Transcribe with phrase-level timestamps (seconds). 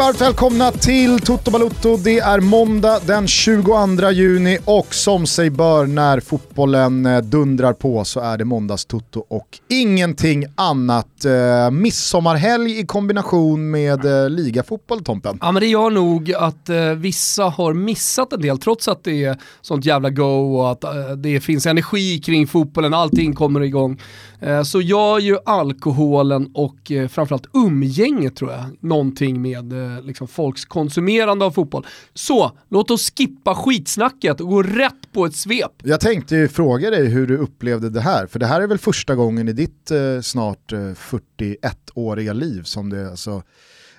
[0.00, 1.96] Varmt välkomna till Toto Balutto.
[1.96, 8.04] Det är måndag den 22 juni och som sig bör när fotbollen eh, dundrar på
[8.04, 11.24] så är det måndags-Toto och ingenting annat.
[11.24, 15.38] Eh, midsommarhelg i kombination med eh, ligafotboll, Tompen.
[15.40, 19.24] Ja men det gör nog att eh, vissa har missat en del trots att det
[19.24, 24.00] är sånt jävla go och att eh, det finns energi kring fotbollen, allting kommer igång.
[24.40, 30.02] Eh, så gör ju alkoholen och eh, framförallt umgänget tror jag någonting med eh, eh,
[30.04, 31.86] liksom folks konsumerande av fotboll.
[32.14, 35.72] Så, låt oss skippa skitsnacket och gå rätt på ett svep.
[35.82, 38.78] Jag tänkte ju fråga dig hur du upplevde det här, för det här är väl
[38.78, 43.42] första gången i ditt eh, snart eh, 41-åriga liv som det alltså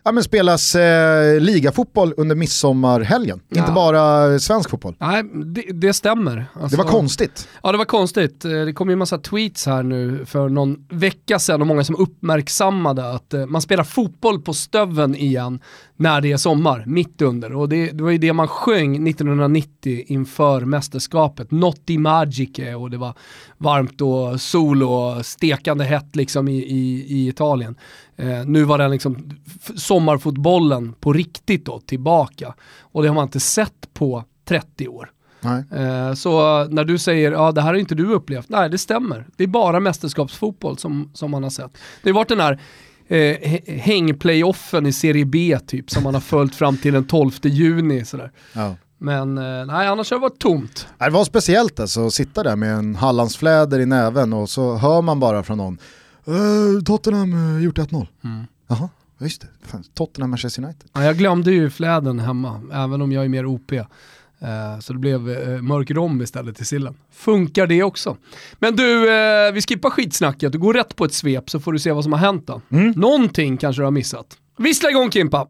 [0.03, 3.59] ja, men spelas eh, ligafotboll under midsommarhelgen, Ja.
[3.61, 4.95] inte bara svensk fotboll.
[4.99, 6.45] Nej, det, det stämmer.
[6.53, 7.47] Alltså- Det var konstigt.
[7.63, 8.45] Ja det var konstigt.
[8.45, 11.83] Eh, Det kom ju en massa tweets här nu för någon vecka sedan och många
[11.83, 15.59] som uppmärksammade att eh, man spelar fotboll på Stöven igen
[15.97, 17.55] när det är sommar, mitt under.
[17.55, 21.51] Och det, det var ju det man sjöng 1990 inför mästerskapet.
[21.51, 23.13] Notti magiche och det var
[23.57, 27.75] varmt och sol och stekande hett liksom i, i, i Italien.
[28.21, 29.29] Eh, nu var den liksom
[29.75, 32.53] sommarfotbollen på riktigt då tillbaka.
[32.81, 35.11] Och det har man inte sett på 30 år.
[35.71, 39.27] Eh, Så när du säger ja det här har inte du upplevt, nej det stämmer.
[39.37, 41.77] Det är bara mästerskapsfotboll som, som man har sett.
[42.03, 42.59] Det har varit den här
[43.07, 47.31] eh, hä- hängplayoffen i Serie B typ som man har följt fram till den 12
[47.43, 48.05] juni.
[48.05, 48.31] Sådär.
[48.53, 48.75] Ja.
[48.97, 50.87] Men eh, nej, annars har det varit tomt.
[50.99, 55.01] Det var speciellt alltså att sitta där med en Hallandsfläder i näven och så hör
[55.01, 55.77] man bara från någon
[56.27, 58.07] "Eh, Tottenham uh, gjort 1-0.
[58.23, 58.45] Mm.
[58.67, 59.47] Jaha, ja, just det.
[59.67, 60.89] Fan, Tottenham Manchester United.
[60.93, 63.71] Ja, jag glömde ju fläden hemma, även om jag är mer OP.
[63.71, 66.95] Eh, Så det blev eh, mörk rom istället i sillen.
[67.11, 68.17] Funkar det också?
[68.59, 69.01] Men du,
[69.53, 72.13] vi skippar skitsnacket, du går rätt på ett svep så får du se vad som
[72.13, 72.61] har hänt då.
[72.95, 74.37] Någonting kanske du har missat.
[74.57, 75.47] Vissla igång Kimpa!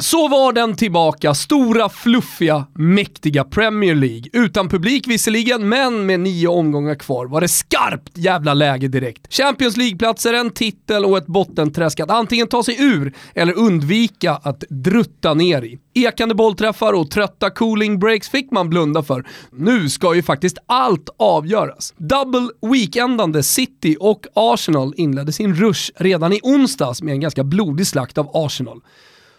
[0.00, 4.24] Så var den tillbaka, stora, fluffiga, mäktiga Premier League.
[4.32, 9.34] Utan publik visserligen, men med nio omgångar kvar var det skarpt jävla läge direkt.
[9.34, 14.64] Champions League-platser, en titel och ett bottenträsk att antingen ta sig ur eller undvika att
[14.68, 15.78] drutta ner i.
[15.94, 19.26] Ekande bollträffar och trötta cooling breaks fick man blunda för.
[19.52, 21.94] Nu ska ju faktiskt allt avgöras.
[21.96, 27.86] Double weekendande City och Arsenal inledde sin rush redan i onsdags med en ganska blodig
[27.86, 28.80] slakt av Arsenal.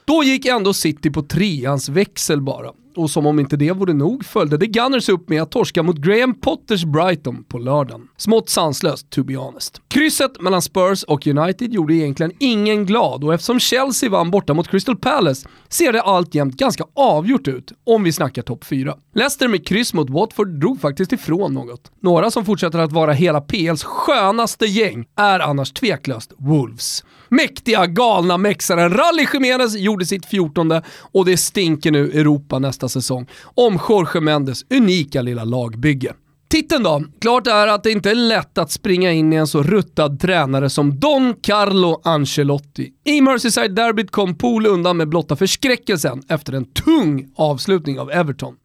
[0.10, 2.72] Då gick ändå City på treans växel bara.
[2.96, 5.98] Och som om inte det vore nog följde det Gunners upp med att torska mot
[5.98, 8.08] Graham Potters Brighton på lördagen.
[8.18, 9.82] Smått sanslöst to be honest.
[9.88, 14.68] Krysset mellan Spurs och United gjorde egentligen ingen glad och eftersom Chelsea vann borta mot
[14.68, 18.96] Crystal Palace ser det alltjämt ganska avgjort ut om vi snackar topp 4.
[19.16, 21.92] Leicester med kryss mot Watford drog faktiskt ifrån något.
[22.02, 27.04] Några som fortsätter att vara hela PLs skönaste gäng är annars tveklöst Wolves.
[27.30, 33.28] Mäktiga, galna mexaren Rally Jiménez gjorde sitt 14 och det stinker nu Europa nästa säsong
[33.44, 36.14] om Jorge Mendes unika lilla lagbygge.
[36.50, 37.04] Titeln då?
[37.22, 40.70] Klart är att det inte är lätt att springa in i en så ruttad tränare
[40.70, 42.90] som Don Carlo Ancelotti.
[43.06, 48.56] I Merseyside-derbyt kom Pool undan med blotta förskräckelsen efter en tung avslutning av Everton.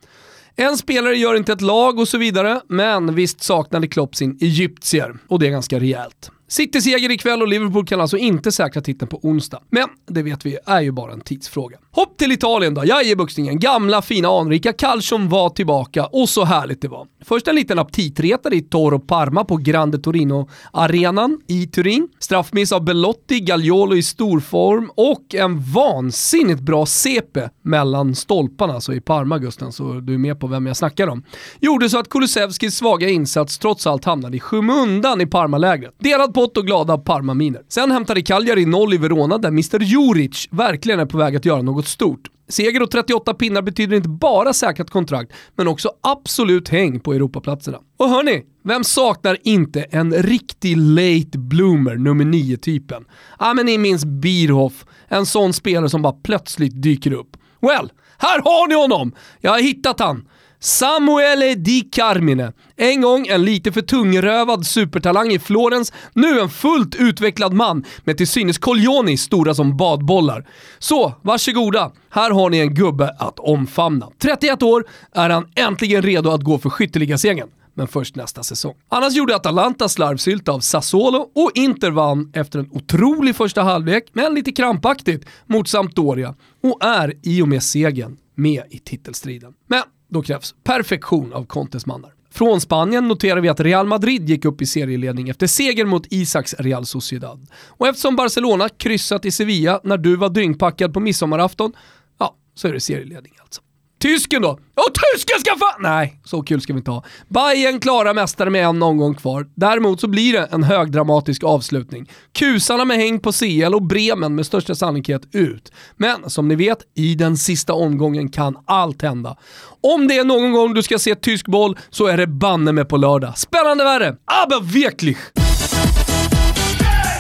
[0.57, 5.17] En spelare gör inte ett lag och så vidare, men visst saknade Klopp sin egyptier.
[5.29, 6.31] Och det är ganska rejält.
[6.49, 9.61] City-seger ikväll och Liverpool kan alltså inte säkra titeln på onsdag.
[9.71, 11.79] Men det vet vi är ju bara en tidsfråga.
[11.91, 13.59] Hopp till Italien då, jajebuxningen.
[13.59, 17.07] Gamla fina anrika Calcium var tillbaka och så härligt det var.
[17.25, 22.09] Först en liten aptitretare i Toro Parma på Grande Torino-arenan i Turin.
[22.19, 29.01] Straffmiss av Belotti, Gagliolo i storform och en vansinnigt bra CP mellan stolparna, alltså i
[29.01, 31.25] Parma Gusten, så du är med på vem jag snackar om.
[31.61, 35.95] Gjorde så att Kulusevskis svaga insats trots allt hamnade i skymundan i Parmalägret.
[35.99, 37.63] Delad pott och glada Parma-miner.
[37.69, 41.63] Sen hämtade Cagliari noll i Verona där Mr Juric verkligen är på väg att göra
[41.63, 42.31] något stort.
[42.49, 47.79] Seger och 38 pinnar betyder inte bara säkrat kontrakt, men också absolut häng på Europaplatserna.
[47.97, 53.05] Och hörni, vem saknar inte en riktig late bloomer nummer 9-typen?
[53.39, 57.37] Ja men ni minns Bierhoff, en sån spelare som bara plötsligt dyker upp.
[57.61, 59.13] Well, här har ni honom!
[59.41, 60.29] Jag har hittat han.
[60.61, 62.53] Samuele Di Carmine.
[62.77, 68.17] En gång en lite för tungrövad supertalang i Florens, nu en fullt utvecklad man med
[68.17, 70.49] till synes Coglioni stora som badbollar.
[70.79, 71.93] Så, varsågoda.
[72.11, 74.09] Här har ni en gubbe att omfamna.
[74.23, 74.85] 31 år
[75.15, 78.75] är han äntligen redo att gå för skytteligasegern men först nästa säsong.
[78.89, 84.35] Annars gjorde Atalanta slarvsylta av Sassuolo och Inter vann efter en otrolig första halvlek, men
[84.35, 89.53] lite krampaktigt, mot Sampdoria och är i och med segern med i titelstriden.
[89.67, 89.83] Men
[90.15, 92.15] då krävs perfektion av Contes mannar.
[92.31, 96.55] Från Spanien noterar vi att Real Madrid gick upp i serieledning efter seger mot Isaks
[96.55, 97.47] Real Sociedad.
[97.69, 101.73] Och eftersom Barcelona kryssat i Sevilla när du var dyngpackad på midsommarafton,
[102.19, 103.63] ja, så är det serieledning alltså.
[104.05, 104.59] Tysken då?
[104.75, 104.83] Ja,
[105.15, 105.83] tysken ska fan...
[105.83, 107.05] Nej, så kul ska vi inte ha.
[107.29, 109.47] Bayern klara mästare med en omgång kvar.
[109.55, 112.11] Däremot så blir det en högdramatisk avslutning.
[112.33, 115.73] Kusarna med häng på CL och Bremen med största sannolikhet ut.
[115.97, 119.37] Men som ni vet, i den sista omgången kan allt hända.
[119.81, 122.89] Om det är någon gång du ska se tysk boll så är det banne med
[122.89, 123.39] på lördag.
[123.39, 125.19] Spännande värre, aber wirklich!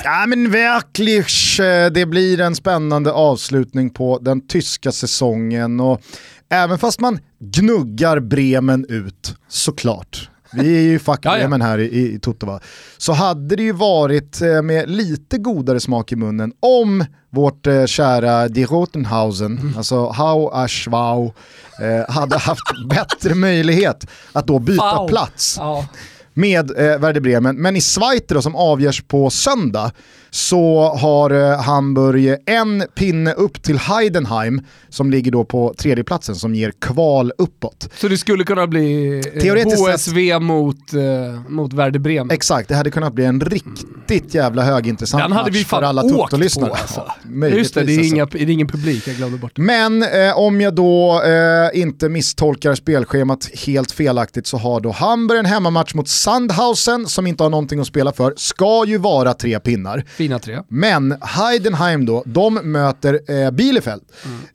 [0.06, 1.24] Ja men verkligen,
[1.60, 6.02] eh, det blir en spännande avslutning på den tyska säsongen och
[6.50, 12.60] även fast man gnuggar Bremen ut, såklart, vi är ju fackbremen här i, i Totova,
[12.98, 17.84] så hade det ju varit eh, med lite godare smak i munnen om vårt eh,
[17.86, 19.74] kära Die Rotenhausen, mm.
[19.76, 21.32] alltså Hau Aschwau,
[21.80, 25.08] eh, hade haft bättre möjlighet att då byta Wow.
[25.08, 25.86] plats Ja.
[26.34, 27.56] med eh, Werder Bremen.
[27.56, 29.90] Men i Schweiz då, som avgörs på söndag
[30.34, 36.54] så har eh, Hamburg en pinne upp till Heidenheim som ligger då på tredjeplatsen som
[36.54, 37.88] ger kval uppåt.
[37.96, 41.00] Så det skulle kunna bli eh, sett- HSV mot, eh,
[41.50, 42.30] mot Werder Bremen.
[42.30, 46.02] Exakt, det hade kunnat bli en riktigt jävla högintressant Den hade match vi för alla
[46.02, 46.70] Toto-lyssnare.
[46.70, 47.02] alltså.
[47.40, 48.38] Ja, Just det, det är, möjligtvis, inga, alltså.
[48.38, 49.62] det är ingen publik, jag glömde bort det.
[49.62, 55.38] Men eh, om jag då eh, inte misstolkar spelschemat helt felaktigt så har då Hamburg
[55.38, 59.60] en hemmamatch mot Sandhausen som inte har någonting att spela för, ska ju vara tre
[59.60, 60.04] pinnar.
[60.24, 60.60] Fina tre.
[60.68, 64.02] Men Heidenheim då, de möter eh, Bielefeld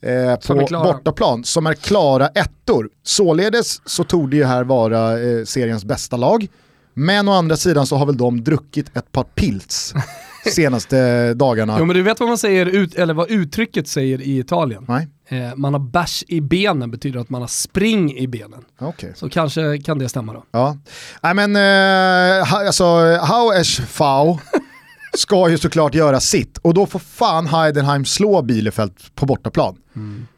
[0.01, 0.37] eh, Mm.
[0.41, 0.83] Som är på klara.
[0.93, 2.89] bortaplan som är klara ettor.
[3.03, 6.47] Således så tog det ju här vara eh, seriens bästa lag.
[6.93, 9.93] Men å andra sidan så har väl de druckit ett par pilz
[10.55, 11.75] senaste dagarna.
[11.79, 14.85] Jo men du vet vad man säger, ut, eller vad uttrycket säger i Italien?
[14.87, 18.65] Nej, Eh, man har bärs i benen betyder att man har spring i benen.
[18.79, 19.13] okej.
[19.15, 20.43] Så kanske kan det stämma då.
[20.51, 20.77] Ja.
[21.23, 22.83] Nej men, eh, alltså,
[23.15, 24.37] How es Fau
[25.13, 29.75] ska ju såklart göra sitt och då får fan Heidenheim slå Bielefeld på bortaplan.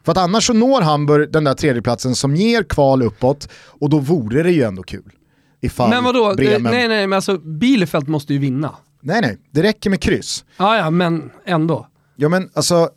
[0.04, 3.98] För att annars så når Hamburg den där tredjeplatsen som ger kval uppåt och då
[3.98, 5.12] vore det ju ändå kul.
[5.60, 6.72] Ifall Men vadå, Bremen...
[6.72, 8.74] nej nej men alltså Bielefeld måste ju vinna.
[9.00, 10.44] nej nej, det räcker med kryss.
[10.56, 11.86] Ja ja, men ändå.
[12.16, 12.88] Ja men alltså,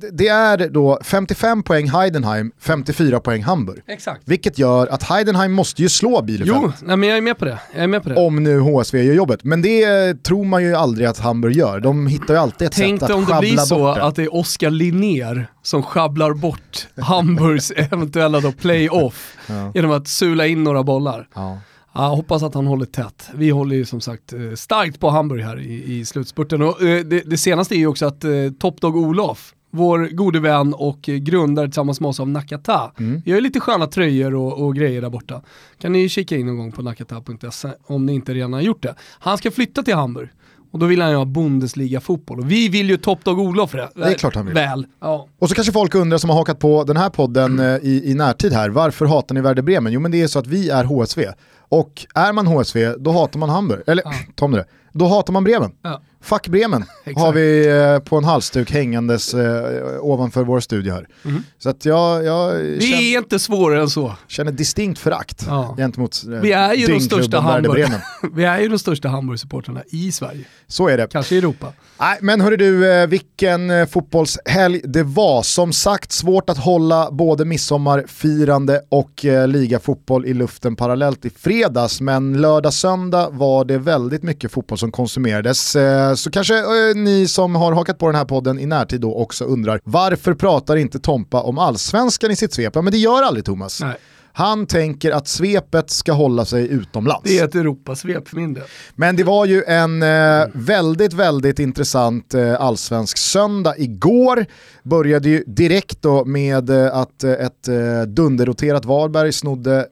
[0.00, 3.82] det- det är då 55 poäng Heidenheim, 54 poäng Hamburg.
[3.86, 4.22] Exakt.
[4.24, 6.58] Vilket gör att Heidenheim måste ju slå Bielefeld.
[6.62, 7.58] Jo, nej, men jag är med på det.
[7.74, 8.14] Jag är med på det.
[8.14, 9.44] Om nu HSV gör jobbet.
[9.44, 11.80] Men det tror man ju aldrig att Hamburg gör.
[11.80, 14.04] De hittar ju alltid ett Tänk sätt att om det blir sjabbla så bort det.
[14.04, 19.72] att det är Oskar Linnér som sjabblar bort Hamburgs eventuella då play-off Ja.
[19.74, 21.28] genom att sula in några bollar.
[21.34, 21.58] Ja.
[21.94, 23.30] Ja, hoppas att han håller tätt.
[23.34, 26.62] Vi håller ju som sagt eh, starkt på Hamburg här i, i slutspurten.
[26.62, 28.30] Och, eh, det, det senaste är ju också att eh,
[28.60, 33.22] Topdog Olof, vår gode vän och grundare tillsammans med oss av Nakata, Mm.
[33.26, 35.42] gör ju lite sköna tröjor och, och grejer där borta.
[35.80, 38.94] Kan ni kika in någon gång på nakata.se om ni inte redan har gjort det.
[39.18, 40.28] Han ska flytta till Hamburg.
[40.72, 42.38] Och då vill han ju ha Bundesliga-fotboll.
[42.38, 43.88] Och vi vill ju Topdog Olof det.
[43.94, 44.54] Det är klart han vill.
[44.54, 44.86] Väl.
[45.00, 45.26] Ja.
[45.38, 47.74] Och så kanske folk undrar som har hakat på den här podden Mm.
[47.82, 49.92] eh, i, i närtid här, varför hatar ni Werder Bremen?
[49.92, 51.26] Jo men det är så att vi är HSV.
[51.70, 53.82] Och är man HSV, då hatar man Hamburg.
[53.86, 54.12] Eller, Ja.
[54.34, 54.64] Tom det.
[54.92, 55.70] Då hatar man Bremen.
[55.82, 56.00] Ja.
[56.22, 56.84] Fuck Bremen
[57.16, 59.64] har vi eh, på en halsduk hängandes eh,
[60.00, 61.06] ovanför vår studio här.
[61.22, 61.42] Mhm.
[61.58, 64.14] Så att jag, jag Det känner, är inte svårare än så.
[64.28, 65.74] känner distinkt förakt Ja.
[65.76, 67.72] gentemot eh, Vi är ju de dyngklubben största Werder Hamburg.
[67.74, 68.00] Bremen.
[68.36, 70.44] Vi är ju de största Hamburg-supportrarna i Sverige.
[70.66, 71.06] Så är det.
[71.12, 71.72] Kanske i Europa.
[72.00, 75.42] Nej, men hörru du, eh, vilken eh, fotbollshelg det var.
[75.42, 82.00] Som sagt, svårt att hålla både midsommarfirande och eh, ligafotboll i luften parallellt i fredags,
[82.00, 85.76] men lördag-söndag var det väldigt mycket fotboll som konsumerades.
[85.76, 89.00] Eh, Eh, så kanske eh, ni som har hakat på den här podden i närtid
[89.00, 92.74] då också undrar, varför pratar inte Tompa om allsvenskan i sitt svep?
[92.74, 93.80] Ja, men det gör aldrig Thomas.
[93.80, 93.96] Nej.
[94.38, 97.22] Han tänker att svepet ska hålla sig utomlands.
[97.24, 98.64] Det är ett Europasvep för min del.
[98.94, 104.46] Men det var ju en eh, väldigt, väldigt intressant eh, allsvensk söndag igår.
[104.82, 109.88] Började ju direkt då med eh, att eh, ett eh, dunderroterat Varberg snodde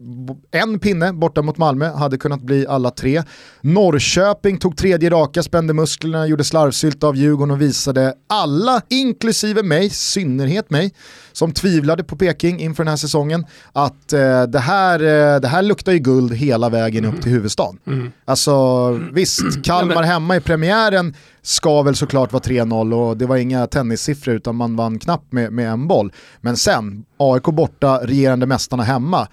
[0.51, 3.23] en pinne borta mot Malmö, hade kunnat bli alla tre.
[3.61, 9.91] Norrköping tog tredje raka, spände musklerna, gjorde slarvsylt av Djurgården och visade alla, inklusive mig,
[9.91, 10.95] synnerhet mig,
[11.33, 15.63] som tvivlade på Peking inför den här säsongen, att eh, det, här, eh, det här
[15.63, 17.79] luktar ju guld hela vägen upp till huvudstaden.
[18.25, 23.67] Alltså visst, Kalmar hemma i premiären ska väl såklart vara 3-0 och det var inga
[23.67, 26.13] tennissiffror utan man vann knappt med, med en boll.
[26.41, 29.29] Men sen, AIK borta, regerande mästarna hemma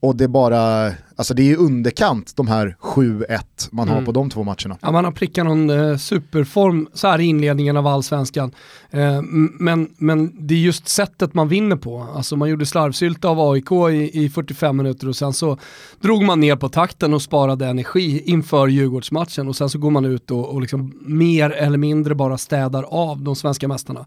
[0.00, 3.38] och det bara, Alltså det är underkant de här 7-1
[3.70, 4.04] man har Mm.
[4.06, 4.78] på de två matcherna.
[4.80, 8.52] Ja, man har prickat någon eh, superform så här i inledningen av allsvenskan.
[8.90, 9.22] Eh,
[9.58, 12.06] men, men det är just sättet man vinner på.
[12.14, 15.58] Alltså man gjorde slarvsylta av AIK i, i 45 minuter och sen så
[16.00, 20.04] drog man ner på takten och sparade energi inför Djurgårdsmatchen och sen så går man
[20.04, 24.00] ut och, och liksom mer eller mindre bara städar av de svenska mästarna.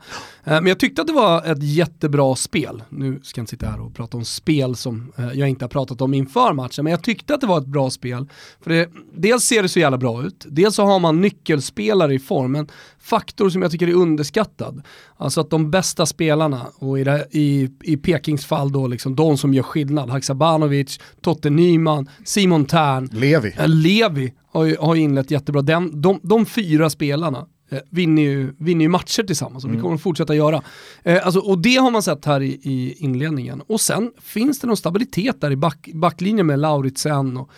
[0.43, 2.83] Eh, men jag tyckte att det var ett jättebra spel.
[2.89, 6.01] Nu ska jag inte sitta här och prata om spel som jag inte har pratat
[6.01, 8.29] om inför matchen, men jag tyckte att det var ett bra spel.
[8.61, 12.19] För det, dels ser det så jävla bra ut, dels så har man nyckelspelare i
[12.19, 12.67] form, en
[12.99, 14.81] faktor som jag tycker är underskattad.
[15.17, 19.37] Alltså att de bästa spelarna, och i, det, i, i Pekings fall då liksom de
[19.37, 23.53] som gör skillnad, Haksabanovic, Totte Nyman, Simon Tern, Levi.
[23.57, 25.61] Eh, Levi har ju, har inlett jättebra.
[25.61, 27.45] Den, de, de fyra spelarna
[27.89, 29.77] vinner, ju, vinner ju matcher tillsammans och Mm.
[29.77, 30.61] det kommer de fortsätta göra.
[31.03, 33.61] Eh, alltså, och det har man sett här i, i inledningen.
[33.67, 37.49] Och sen finns det någon stabilitet där i back, backlinjen med Lauritsen och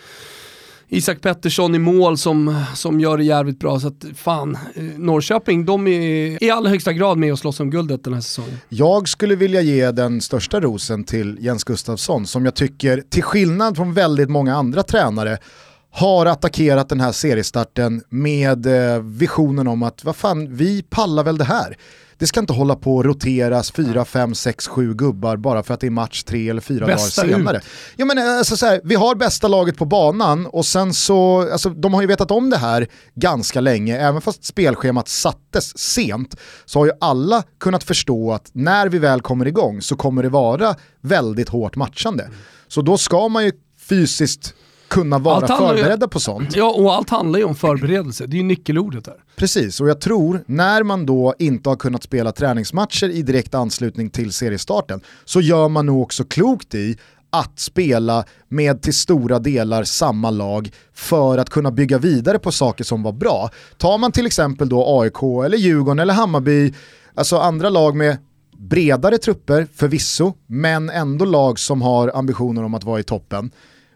[0.87, 3.79] Isak Pettersson i mål som, som gör det jävligt bra.
[3.79, 7.69] Så att fan, eh, Norrköping de är i allra högsta grad med och slåss om
[7.69, 8.57] guldet den här säsongen.
[8.69, 13.75] Jag skulle vilja ge den största rosen till Jens Gustafsson som jag tycker, till skillnad
[13.75, 15.37] från väldigt många andra tränare,
[15.93, 21.37] har attackerat den här seriestarten med eh, visionen om att vad fan, vi pallar väl
[21.37, 21.77] det här.
[22.17, 25.79] Det ska inte hålla på att roteras 4, 5, 6, 7 gubbar bara för att
[25.79, 27.57] det är match 3 eller 4 dagar senare.
[27.57, 27.63] ut.
[27.95, 31.51] Ja, men, eh, alltså, så här, vi har bästa laget på banan och sen så,
[31.51, 36.35] alltså, de har ju vetat om det här ganska länge, även fast spelschemat sattes sent,
[36.65, 40.29] så har ju alla kunnat förstå att när vi väl kommer igång så kommer det
[40.29, 42.29] vara väldigt hårt matchande.
[42.67, 43.51] Så då ska man ju
[43.89, 44.53] fysiskt
[44.93, 46.55] kunna vara Allt handlar ju- förberedda på sånt.
[46.55, 48.25] Ja, och allt handlar ju om förberedelse.
[48.25, 49.15] Det är ju nyckelordet där.
[49.35, 54.09] Precis, och jag tror när man då inte har kunnat spela träningsmatcher i direkt anslutning
[54.09, 56.97] till seriestarten så gör man nog också klokt i
[57.29, 62.83] att spela med till stora delar samma lag för att kunna bygga vidare på saker
[62.83, 63.49] som var bra.
[63.77, 66.73] Tar man till exempel då AIK eller Djurgården eller Hammarby,
[67.15, 68.17] alltså andra lag med
[68.57, 73.51] bredare trupper förvisso, men ändå lag som har ambitioner om att vara i toppen.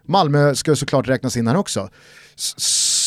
[0.08, 1.90] Malmö ska ju såklart räknas in här också.
[2.36, 2.54] S-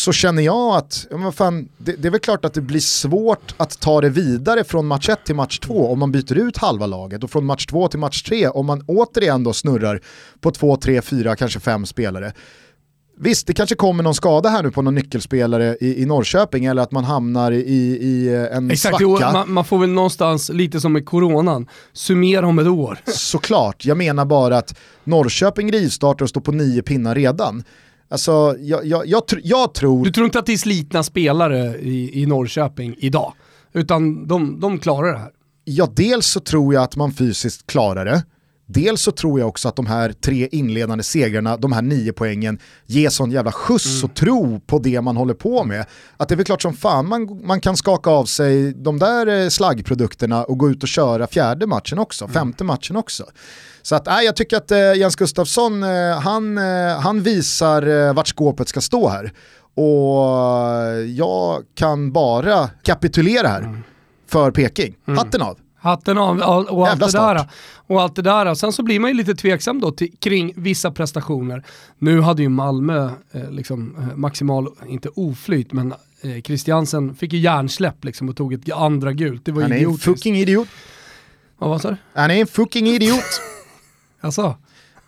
[0.05, 3.55] Så känner jag att, men fan, det, det är väl klart att det blir svårt
[3.57, 6.87] att ta det vidare från match 1 till match 2 om man byter ut halva
[6.87, 10.01] laget och från match 2 till match 3 om man återigen då snurrar
[10.41, 12.33] på 2, 3, 4, kanske 5 spelare.
[13.23, 16.83] Visst, det kanske kommer någon skada här nu på någon nyckelspelare i, i Norrköping eller
[16.83, 17.59] att man hamnar i,
[18.01, 19.03] i en Exakt, svacka.
[19.03, 22.99] jo, man, man får väl någonstans, lite som med coronan, summera om ett år.
[23.07, 27.65] Såklart, jag menar bara att Norrköping rivstartar och står på nio pinnar redan.
[28.11, 30.05] Alltså, jag, jag, jag, jag tror...
[30.05, 33.33] Du tror inte att det är slitna spelare i, i Norrköping idag?
[33.73, 35.31] Utan de, de klarar det här.
[35.65, 38.25] Ja, dels så tror jag att man fysiskt klarar det.
[38.73, 42.59] Dels så tror jag också att de här tre inledande segrarna, de här nio poängen,
[42.87, 45.87] ger sån jävla skjuts och tro på det man håller på med.
[46.17, 49.27] Att det är väl klart som fan man, man kan skaka av sig de där
[49.27, 53.25] eh, slaggprodukterna och gå ut och köra fjärde matchen också, femte matchen också.
[53.83, 58.15] Så att, nej, jag tycker att eh, Jens Gustafsson, eh, han, eh, han visar eh,
[58.15, 59.33] vart skåpet ska stå här.
[59.75, 60.37] Och
[60.83, 63.83] eh, jag kan bara kapitulera här
[64.29, 64.95] för Peking.
[65.17, 65.59] Hatten av.
[65.81, 67.49] Hatten av och, och allt det där.
[67.87, 68.55] Och allt det där.
[68.55, 71.65] Sen så blir man ju lite tveksam då till, kring vissa prestationer.
[71.99, 77.39] Nu hade ju Malmö eh, liksom, eh, maximal, inte oflyt, men eh, Christiansen fick ju
[77.39, 79.45] hjärnsläpp liksom och tog ett andra gult.
[79.45, 80.05] Det var Han är en idiotiskt.
[80.05, 80.69] fucking idiot.
[81.61, 81.97] Ja, vad sa du?
[82.15, 83.25] Han är en fucking idiot.
[84.23, 84.57] Alltså,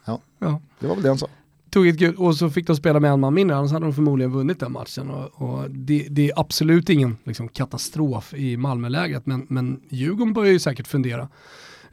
[0.04, 0.20] Ja.
[0.38, 0.60] ja.
[0.80, 1.26] Det var väl det han sa.
[1.72, 3.92] Tog ett gult och så fick de spela med en man mindre, annars hade de
[3.92, 5.10] förmodligen vunnit den matchen.
[5.10, 10.52] Och, och det, det är absolut ingen liksom, katastrof i Malmöläget, men, men Djurgården börjar
[10.52, 11.28] ju säkert fundera.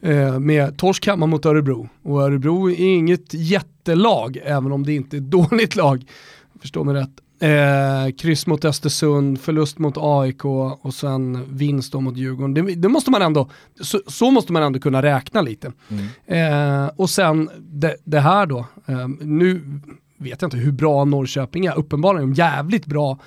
[0.01, 1.89] Eh, med torsk hemma mot Örebro.
[2.03, 6.05] Och Örebro är inget jättelag, även om det inte är ett dåligt lag.
[6.61, 7.21] Förstår mig rätt.
[7.41, 10.45] Eh, kryss mot Östersund, förlust mot AIK
[10.81, 12.53] och sen vinst mot Djurgården.
[12.53, 13.49] Det, det måste man ändå,
[13.81, 15.71] så, så måste man ändå kunna räkna lite.
[16.25, 19.61] Eh, och sen det, det här då, eh, nu
[20.17, 23.19] vet jag inte hur bra Norrköping är, uppenbarligen är de jävligt bra.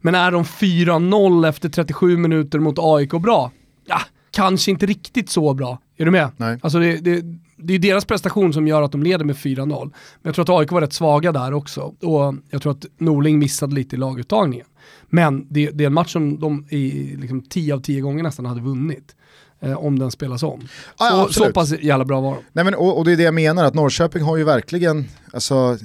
[0.00, 3.50] Men är de 4-0 efter 37 minuter mot AIK bra?
[3.86, 5.78] Ja, kanske inte riktigt så bra.
[5.96, 6.30] Är du med?
[6.36, 6.58] Nej.
[6.62, 7.24] Alltså det, det,
[7.56, 9.84] det är deras prestation som gör att de leder med 4-0.
[9.84, 9.92] Men
[10.22, 11.80] jag tror att AIK var rätt svaga där också.
[11.80, 14.66] Och jag tror att Norling missade lite i laguttagningen.
[15.06, 18.46] Men det, det är en match som de i liksom 10 av 10 gånger nästan
[18.46, 19.14] hade vunnit.
[19.60, 20.60] Eh, om den spelas om.
[20.98, 22.40] Ja, ja, så, så pass jävla bra var de.
[22.52, 25.78] Nej, men, och, och det är det jag menar, att Norrköping har ju verkligen, alltså,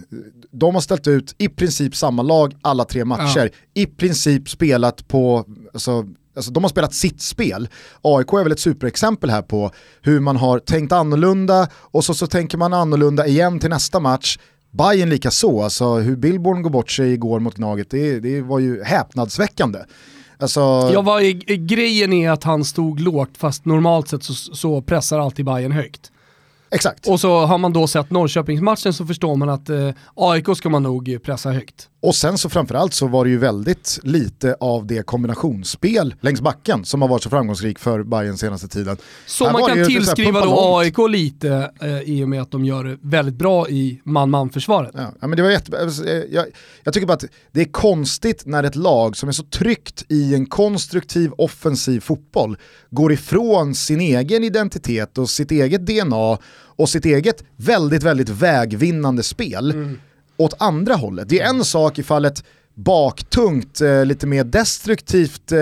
[0.52, 5.46] de har ställt ut i princip samma lag alla tre matcher, i princip spelat på,
[5.74, 7.68] alltså, alltså de har spelat sitt spel.
[8.02, 9.72] AIK är väl ett superexempel här på
[10.02, 14.38] hur man har tänkt annorlunda och så, så tänker man annorlunda igen till nästa match.
[14.72, 18.60] Bayern lika så, alltså hur Billborn går bort sig igår mot Gnaget, det, det var
[18.60, 19.80] ju häpnadsväckande.
[20.38, 20.60] Alltså...
[20.94, 21.24] Ja, vad
[21.68, 26.12] grejen är att han stod lågt, fast normalt sett så, så pressar alltid Bayern högt.
[26.72, 27.08] Exakt.
[27.08, 30.84] Och så har man då sett Norrköpingsmatchen så förstår man att eh, AIK ska man
[30.84, 31.90] nog pressa högt.
[32.03, 36.86] Och sen så framförallt så var det ju väldigt lite av det kombinationsspel längs backen
[36.86, 38.98] som har varit så framgångsrik för Bayern senaste tiden.
[39.25, 42.98] Så man kan tillskriva då AIK lite eh, i och med att de gör det
[43.01, 44.91] väldigt bra i man-man-försvaret.
[44.93, 45.81] Ja, men det var jätte...
[45.81, 46.45] Alltså, eh, jag,
[46.83, 50.36] jag tycker bara att det är konstigt när ett lag som är så tryggt i
[50.36, 52.57] en konstruktiv offensiv fotboll
[52.89, 56.38] går ifrån sin egen identitet och sitt eget DNA
[56.75, 60.00] och sitt eget väldigt, väldigt vägvinnande spel mm.
[60.38, 61.30] Åt andra hållet.
[61.30, 62.44] Det är en sak ifall ett
[62.75, 65.60] baktungt, eh, lite mer destruktivt eh,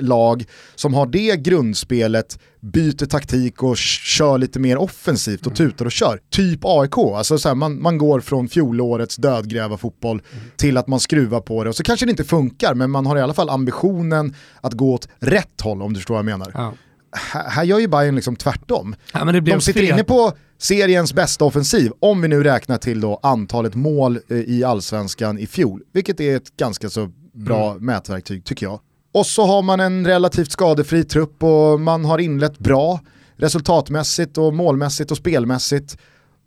[0.00, 0.44] lag
[0.74, 5.70] som har det grundspelet byter taktik och kör lite mer offensivt och mm.
[5.70, 6.20] tutar och kör.
[6.30, 10.44] Typ AIK, alltså så här, man, man går från fjolårets dödgräva fotboll mm.
[10.56, 13.16] till att man skruvar på det och så kanske det inte funkar men man har
[13.16, 16.50] i alla fall ambitionen att gå åt rätt håll om du förstår vad jag menar.
[16.54, 16.74] Ja.
[17.12, 18.94] Här, gör ju Bayern liksom tvärtom.
[19.12, 19.90] Ja, De sitter fel.
[19.90, 24.64] inne på seriens bästa offensiv, om vi nu räknar till då antalet mål eh, i
[24.64, 27.86] allsvenskan i fjol, vilket är ett ganska så bra mm.
[27.86, 28.80] mätverktyg tycker jag.
[29.14, 33.00] Och så har man en relativt skadefri trupp och man har inlett bra
[33.36, 35.98] resultatmässigt och målmässigt och spelmässigt.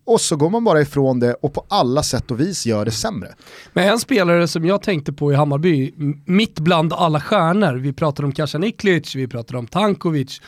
[0.05, 2.91] Och så går man bara ifrån det och på alla sätt och vis gör det
[2.91, 3.35] sämre.
[3.73, 5.93] Men en spelare som jag tänkte på i Hammarby,
[6.25, 10.41] mitt bland alla stjärnor, vi pratade om Kasaniklic, vi pratade om Tankovic,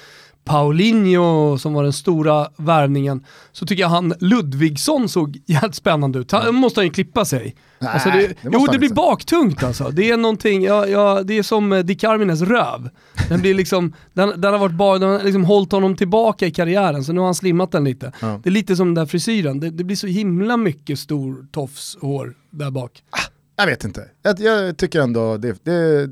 [0.44, 6.32] Paulinho som var den stora värvningen, så tycker jag han Ludvigsson såg jävligt spännande ut.
[6.32, 7.56] Han måste han ju klippa sig.
[7.80, 9.90] Nej, alltså det, det jo, det blir baktungt alltså.
[9.90, 12.90] Det är någonting, ja, ja, det är som eh, Di Carmines röv.
[13.30, 16.52] Den, blir liksom, den, den har varit bara, den har liksom hållit honom tillbaka i
[16.52, 18.12] karriären, så nu har han slimmat den lite.
[18.20, 18.40] Ja.
[18.44, 22.34] Det är lite som den där frisyren, det, det blir så himla mycket stor tofshår
[22.50, 23.04] där bak.
[23.10, 23.20] Ah,
[23.56, 26.10] jag vet inte, jag, jag tycker ändå det, det,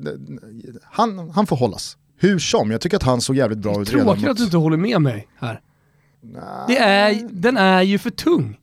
[0.84, 1.98] han, han får hållas.
[2.22, 4.06] Hur som, jag tycker att han såg jävligt bra ut redan.
[4.06, 5.62] Tråkigt att du inte håller med mig här.
[6.68, 8.58] Det är, den är ju för tung.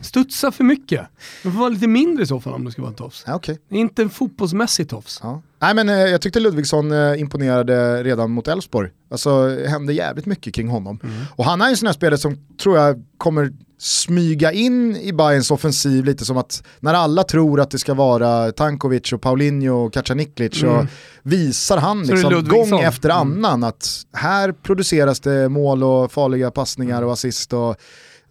[0.00, 1.06] Studsa för mycket.
[1.42, 3.24] Den får vara lite mindre i så fall om det ska vara en tofs.
[3.26, 3.56] Ja, okay.
[3.68, 5.20] Inte en fotbollsmässig tofs.
[5.22, 5.42] Ja.
[5.60, 8.90] Nej, men, eh, jag tyckte Ludvigsson eh, imponerade redan mot Elfsborg.
[9.10, 11.00] Alltså, det hände jävligt mycket kring honom.
[11.02, 11.14] Mm.
[11.36, 15.50] Och han är en sån här spelare som tror jag kommer smyga in i Bayerns
[15.50, 19.92] offensiv lite som att när alla tror att det ska vara Tankovic och Paulinho och
[19.92, 20.74] Kacaniklic mm.
[20.74, 20.92] så
[21.22, 23.20] visar han liksom gång efter mm.
[23.20, 23.68] annan mm.
[23.68, 27.76] att här produceras det mål och farliga passningar och assist och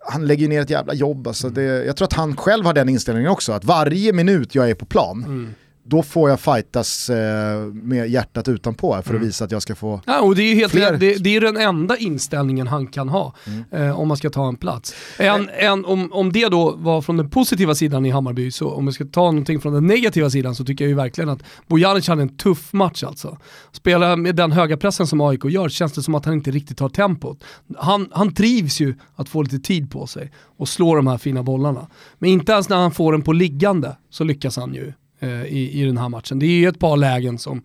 [0.10, 1.28] han lägger ner ett jävla jobb.
[1.28, 4.70] Alltså det, jag tror att han själv har den inställningen också, att varje minut jag
[4.70, 5.54] är på plan mm
[5.89, 9.21] då får jag fightas eh, med hjärtat utanpå för att mm.
[9.21, 10.97] visa att jag ska få ja, och det är helt fler...
[10.97, 13.63] det, det, är den enda inställningen han kan ha mm.
[13.71, 14.95] eh, om man ska ta en plats.
[15.17, 18.86] En, en, om, om det då var från den positiva sidan i Hammarby, så om
[18.86, 22.08] jag ska ta någonting från den negativa sidan så tycker jag ju verkligen att Bojanic
[22.08, 23.38] hade en tuff match alltså.
[23.71, 26.80] Spela med den höga pressen som AIK gör känns det som att han inte riktigt
[26.80, 27.43] har tempot.
[27.78, 31.43] Han, han trivs ju att få lite tid på sig och slå de här fina
[31.43, 31.88] bollarna.
[32.19, 35.82] Men inte ens när han får den på liggande så lyckas han ju Eh, i,
[35.82, 36.39] i den här matchen.
[36.39, 37.62] Det är ju ett par lägen som,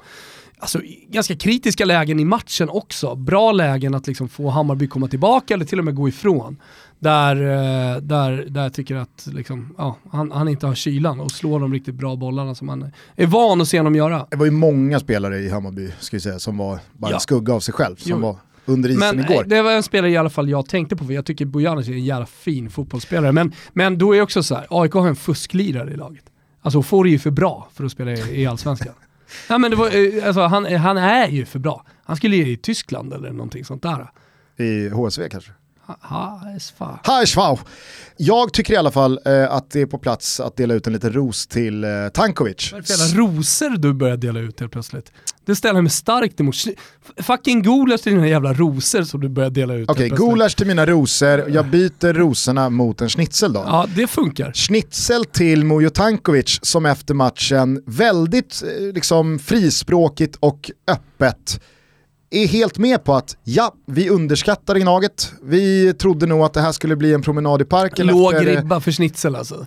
[0.58, 3.14] alltså ganska kritiska lägen i matchen också.
[3.14, 6.56] Bra lägen att liksom få Hammarby komma tillbaka eller till och med gå ifrån.
[6.98, 11.30] Där, eh, där, där jag tycker att liksom, ja, han, han inte har kylan och
[11.30, 14.26] slår de riktigt bra bollarna som han är van att se honom göra.
[14.30, 17.14] Det var ju många spelare i Hammarby ska säga, som var bara ja.
[17.14, 17.96] en skugga av sig själv.
[17.96, 19.44] Som var under isen men, igår.
[19.44, 21.92] Det var en spelare i alla fall jag tänkte på, för jag tycker Bojanic är
[21.92, 23.32] en jävla fin fotbollsspelare.
[23.32, 26.24] Men, men då är också så här, AIK har en fusklirare i laget.
[26.62, 28.94] Alltså får är ju för bra för att spela i, Allsvenskan.
[29.48, 31.86] ja, men det var, eh, alltså, han, han är ju för bra.
[32.04, 34.10] Han skulle ju i Tyskland eller någonting sånt där.
[34.56, 35.52] I HSV kanske?
[36.00, 37.62] HSV.
[38.16, 40.92] Jag tycker i alla fall eh, att det är på plats att dela ut en
[40.92, 42.72] liten ros till eh, Tankovic.
[42.72, 45.12] Vad är rosor du börjar dela ut helt plötsligt?
[45.44, 46.54] Det ställer mig starkt emot.
[47.16, 49.90] Fucking gulasch till dina jävla rosor som du börjar dela ut.
[49.90, 51.50] Okej, okay, gulasch till mina rosor.
[51.50, 53.64] Jag byter rosorna mot en schnitzel då.
[53.66, 54.52] Ja, det funkar.
[54.52, 61.60] Schnitzel till Mujo Tankovic som efter matchen väldigt eh, liksom, frispråkigt och öppet
[62.32, 65.32] är helt med på att ja, vi underskattade Gnaget.
[65.42, 68.06] Vi trodde nog att det här skulle bli en promenad i parken.
[68.06, 68.46] Låg efter...
[68.46, 69.66] ribba för schnitzel alltså.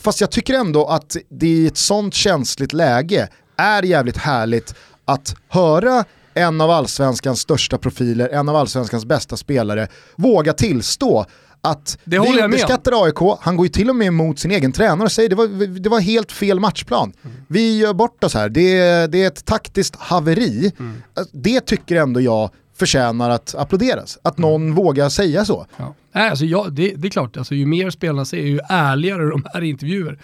[0.00, 5.36] Fast jag tycker ändå att det i ett sånt känsligt läge är jävligt härligt att
[5.48, 11.26] höra en av allsvenskans största profiler, en av allsvenskans bästa spelare, våga tillstå
[11.64, 15.04] att det vi underskattar AIK, han går ju till och med emot sin egen tränare
[15.04, 17.12] och säger det var, det var helt fel matchplan.
[17.24, 17.36] Mm.
[17.48, 20.72] Vi gör bort oss här, det, det är ett taktiskt haveri.
[20.78, 21.02] Mm.
[21.32, 24.74] Det tycker ändå jag förtjänar att applåderas, att någon mm.
[24.74, 25.66] vågar säga så.
[25.76, 25.94] Ja.
[26.14, 29.44] Nej, alltså ja, det, det är klart, alltså, ju mer spelarna säger, ju ärligare de
[29.52, 30.18] här intervjuer,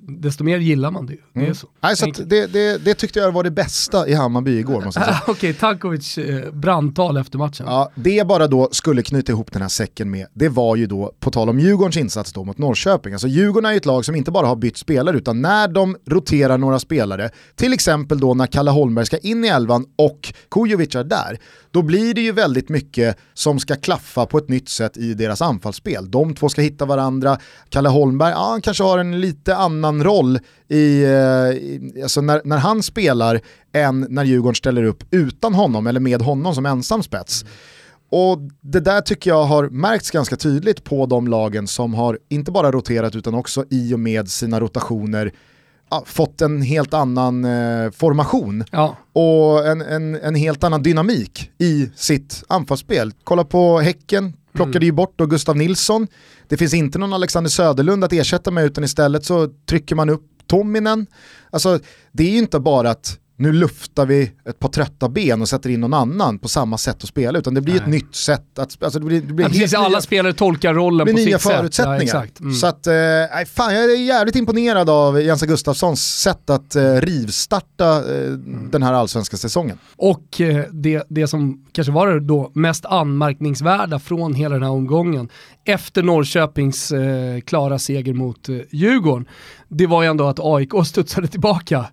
[0.00, 1.16] desto mer gillar man det.
[1.32, 1.54] Det är mm.
[1.54, 1.66] så.
[1.80, 5.06] Nej, så det, det, det, tyckte jag var det bästa i Hammarby igår måste jag
[5.06, 5.20] säga.
[5.22, 7.66] Okej, okay, Tankovic eh, brandtal efter matchen.
[7.68, 10.86] Ja, det jag bara då skulle knyta ihop den här säcken med, det var ju
[10.86, 14.04] då, på tal om Djurgårdens insats då mot Norrköping, alltså Djurgården är ju ett lag
[14.04, 18.34] som inte bara har bytt spelare, utan när de roterar några spelare, till exempel då
[18.34, 21.38] när Kalle Holmberg ska in i elvan och Kujovic är där,
[21.70, 25.42] då blir det ju väldigt mycket som ska klaffa på ett nytt sätt i deras
[25.42, 26.10] anfallsspel.
[26.10, 30.38] De två ska hitta varandra, Kalle Holmberg, ja, han kanske har en lite annan roll
[30.68, 33.40] i, eh, alltså när, när han spelar
[33.72, 37.42] än när Djurgården ställer upp utan honom eller med honom som ensam spets.
[37.42, 37.52] Mm.
[38.12, 42.50] Och det där tycker jag har märkts ganska tydligt på de lagen som har inte
[42.50, 45.32] bara roterat utan också i och med sina rotationer
[45.90, 48.96] ja, fått en helt annan eh, formation ja.
[49.12, 53.12] och en, en, en, helt annan dynamik i sitt anfallsspel.
[53.24, 54.86] Kolla på Häcken, plockade mm.
[54.86, 56.06] ju bort då Gustav Nilsson.
[56.48, 60.22] Det finns inte någon Alexander Söderlund att ersätta med utan istället så trycker man upp
[60.46, 61.06] Tominen.
[61.50, 61.78] Alltså
[62.12, 65.70] det är ju inte bara att nu luftar vi ett par trötta ben och sätter
[65.70, 67.82] in någon annan på samma sätt att spela, utan det blir Nej.
[67.82, 68.82] ett nytt sätt att...
[68.82, 71.50] Alltså det blir, det blir ja, precis, alla nya, spelare tolkar rollen på nya sitt
[71.50, 72.28] förutsättningar.
[72.38, 72.54] Ja, mm.
[72.54, 72.92] Så att, eh,
[73.54, 78.70] fan, jag är jävligt imponerad av Jensa Gustafssons sätt att eh, rivstarta eh, mm.
[78.70, 79.78] den här allsvenska säsongen.
[79.96, 84.70] Och eh, det, det som kanske var det då mest anmärkningsvärda från hela den här
[84.70, 85.28] omgången,
[85.64, 89.28] efter Norrköpings eh, klara seger mot eh, Djurgården,
[89.68, 91.86] det var ju ändå att AIK studsade tillbaka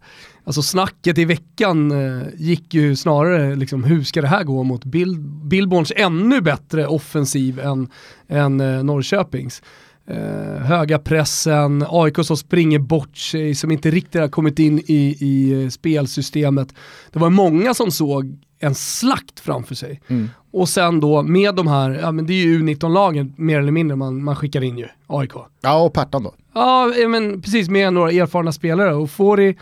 [0.48, 4.86] Alltså snacket i veckan eh, gick ju snarare liksom, hur ska det här gå mot
[4.86, 7.90] Bil Billborns ännu bättre offensiv än,
[8.28, 9.62] än eh, Norrköpings.
[10.08, 15.18] Eh, höga pressen, AIK som springer bort sig, som inte riktigt har kommit in i,
[15.20, 16.74] i eh, spelsystemet.
[17.12, 20.02] Det var många som såg en slakt framför sig.
[20.08, 20.30] Mm.
[20.52, 23.96] Och sen då med de här, ja men det är ju U19-lagen mer eller mindre
[23.96, 25.34] man, man skickar in ju, AIK.
[25.62, 26.34] Ja och Pertan då.
[26.54, 29.56] Ja men precis med några erfarna spelare och får i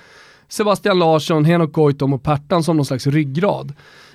[0.48, 3.74] Sebastian Larsson, Henok Goitom och Pertan som någon slags ryggrad.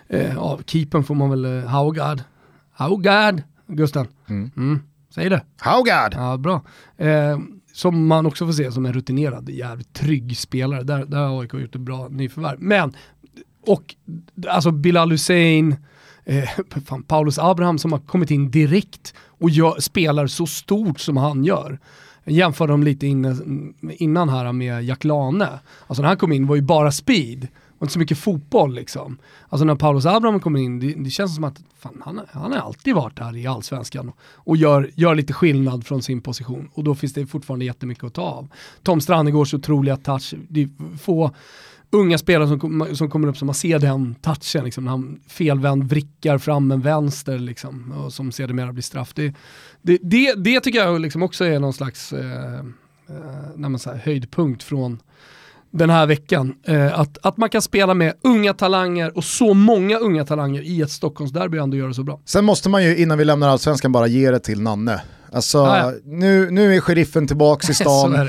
[0.08, 2.22] Eh, ja, keepern får man väl eh, Haugard.
[2.72, 4.06] Haugard, Gusten.
[4.28, 4.50] Mm.
[4.56, 4.80] Mm.
[5.14, 5.44] Säg det.
[5.60, 6.14] Haugard!
[6.16, 6.62] Ja, bra.
[6.96, 7.38] Eh,
[7.72, 10.82] som man också får se som en rutinerad, jävligt trygg spelare.
[10.82, 12.56] Där, där har AIK gjort ett bra nyförvärv.
[12.60, 12.92] Men,
[13.66, 13.94] och
[14.48, 15.76] alltså Bilal Hussein,
[16.24, 16.48] eh,
[16.86, 21.44] fan, Paulus Abraham som har kommit in direkt och gör, spelar så stort som han
[21.44, 21.78] gör.
[22.24, 25.48] Jag jämförde dem lite innan, innan här med Jack Lane.
[25.87, 27.48] Alltså när han kom in var ju bara speed
[27.80, 29.18] och inte så mycket fotboll liksom.
[29.48, 32.59] Alltså när Paulus Abraham kommer in, det, det, känns som att fan, han, han har
[32.59, 36.68] alltid varit här i allsvenskan och gör, gör lite skillnad från sin position.
[36.74, 38.48] Och då finns det fortfarande jättemycket att ta av.
[38.83, 41.30] Tom Strannegårds otroliga touch, det är få
[41.90, 45.85] unga spelare som, som kommer upp som man ser den touchen, liksom, när han felvänd
[45.85, 49.12] vrickar fram en vänster liksom, och som sedermera blir straff.
[49.14, 49.35] Det,
[49.83, 52.59] det, det, det tycker jag liksom också är någon slags eh,
[53.09, 54.98] eh, höjdpunkt från
[55.70, 56.55] den här veckan.
[56.64, 60.81] Eh, att, att man kan spela med unga talanger och så många unga talanger i
[60.81, 62.20] ett Stockholmsderby och ändå göra det så bra.
[62.24, 65.00] Sen måste man ju innan vi lämnar allsvenskan bara ge det till Nanne.
[65.33, 68.29] Alltså, ah, nu, nu är sheriffen tillbaka i stan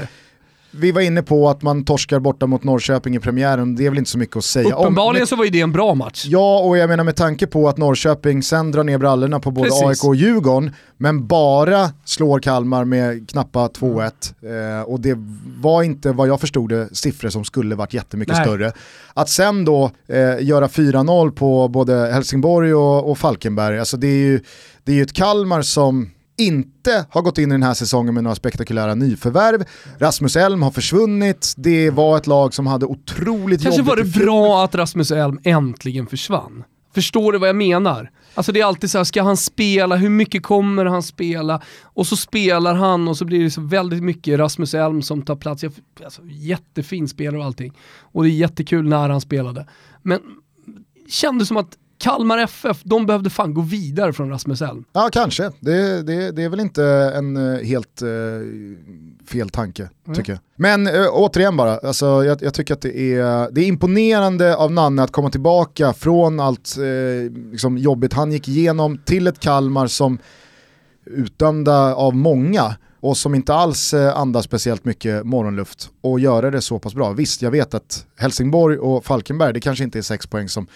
[0.71, 3.97] vi var inne på att man torskar borta mot Norrköping i premiären, det är väl
[3.97, 5.27] inte så mycket att säga Uppenbarligen om.
[5.27, 6.25] så var ju det en bra match.
[6.27, 9.69] Ja, och jag menar med tanke på att Norrköping sen drar ner brallorna på både
[9.69, 9.83] Precis.
[9.83, 14.79] AIK och Djurgården, men bara slår Kalmar med knappa 2-1.
[14.79, 15.17] Eh, och det
[15.61, 18.45] var inte vad jag förstod det siffror som skulle varit jättemycket Nej.
[18.45, 18.71] större.
[19.13, 24.25] Att sen då eh, göra 4-0 på både Helsingborg och, och Falkenberg, alltså det är
[24.25, 24.39] ju
[24.83, 26.09] det är ju ett Kalmar som
[26.41, 29.63] inte har gått in i den här säsongen med några spektakulära nyförvärv.
[29.99, 34.63] Rasmus Elm har försvunnit, det var ett lag som hade otroligt Kanske var det bra
[34.63, 36.63] att Rasmus Elm äntligen försvann.
[36.93, 38.11] Förstår du vad jag menar?
[38.33, 41.61] Alltså det är alltid så här, ska han spela, hur mycket kommer han spela?
[41.83, 45.35] Och så spelar han och så blir det så väldigt mycket Rasmus Elm som tar
[45.35, 45.63] plats.
[46.03, 47.73] Alltså, jättefin spelare och allting.
[47.99, 49.67] Och det är jättekul när han spelade.
[50.01, 50.19] Men
[51.09, 54.83] kändes som att Kalmar FF, de behövde fan gå vidare från Rasmus Elm.
[54.93, 55.51] Ja, kanske.
[55.59, 56.83] Det, det, det är väl inte
[57.15, 58.09] en uh, helt uh,
[59.27, 60.17] fel tanke, mm.
[60.17, 60.39] tycker jag.
[60.55, 64.71] Men uh, återigen bara, alltså, jag, jag, tycker att det är, det är imponerande av
[64.71, 66.77] Nanne att komma tillbaka från allt
[67.51, 70.17] liksom, jobbigt han gick igenom till ett Kalmar som
[71.05, 76.79] utdömda av många och som inte alls andas speciellt mycket morgonluft och göra det så
[76.79, 77.11] pass bra.
[77.11, 80.67] Visst, jag vet att Helsingborg och Falkenberg, det kanske inte är sex poäng som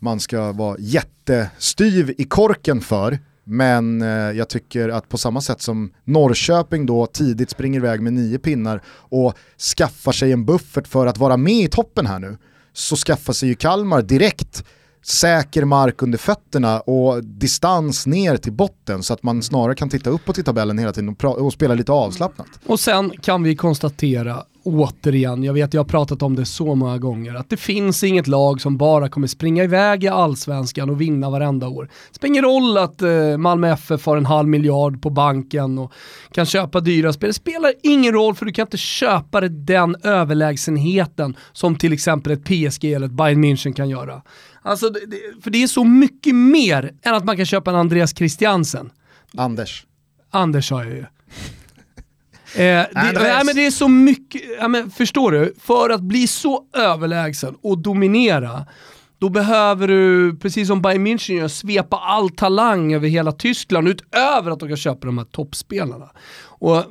[0.00, 3.18] man ska vara jättestyv i korken för.
[3.44, 8.12] Men eh, jag tycker att på samma sätt som Norrköping då tidigt springer iväg med
[8.12, 9.34] nio pinnar och
[9.76, 12.36] skaffar sig en buffert för att vara med i toppen här nu,
[12.72, 14.64] så skaffar sig ju Kalmar direkt
[15.02, 20.10] säker mark under fötterna och distans ner till botten så att man snarare kan titta
[20.10, 22.48] uppåt i tabellen hela tiden och, och spela lite avslappnat.
[22.66, 26.98] Och sen kan vi konstatera återigen, jag vet jag har pratat om det så många
[26.98, 31.30] gånger, att det finns inget lag som bara kommer springa iväg i allsvenskan och vinna
[31.30, 31.84] varenda år.
[32.08, 35.92] Det spelar ingen roll att eh, Malmö FF har en halv miljard på banken och
[36.32, 37.28] kan köpa dyra spel.
[37.28, 42.44] Det spelar ingen roll för du kan inte köpa den överlägsenheten som till exempel ett
[42.44, 44.22] PSG eller ett Bayern München kan göra.
[44.62, 48.16] Alltså, det, för det är så mycket mer än att man kan köpa en Andreas
[48.16, 48.90] Christiansen.
[49.36, 49.86] Anders.
[50.30, 51.04] Anders sa jag ju.
[52.54, 55.54] Eh, det, nej, men det är så mycket, ja, men förstår du?
[55.60, 58.66] För att bli så överlägsen och dominera,
[59.18, 64.50] då behöver du, precis som Bayern München gör, svepa all talang över hela Tyskland utöver
[64.50, 66.10] att de kan köpa de här toppspelarna.
[66.42, 66.84] Och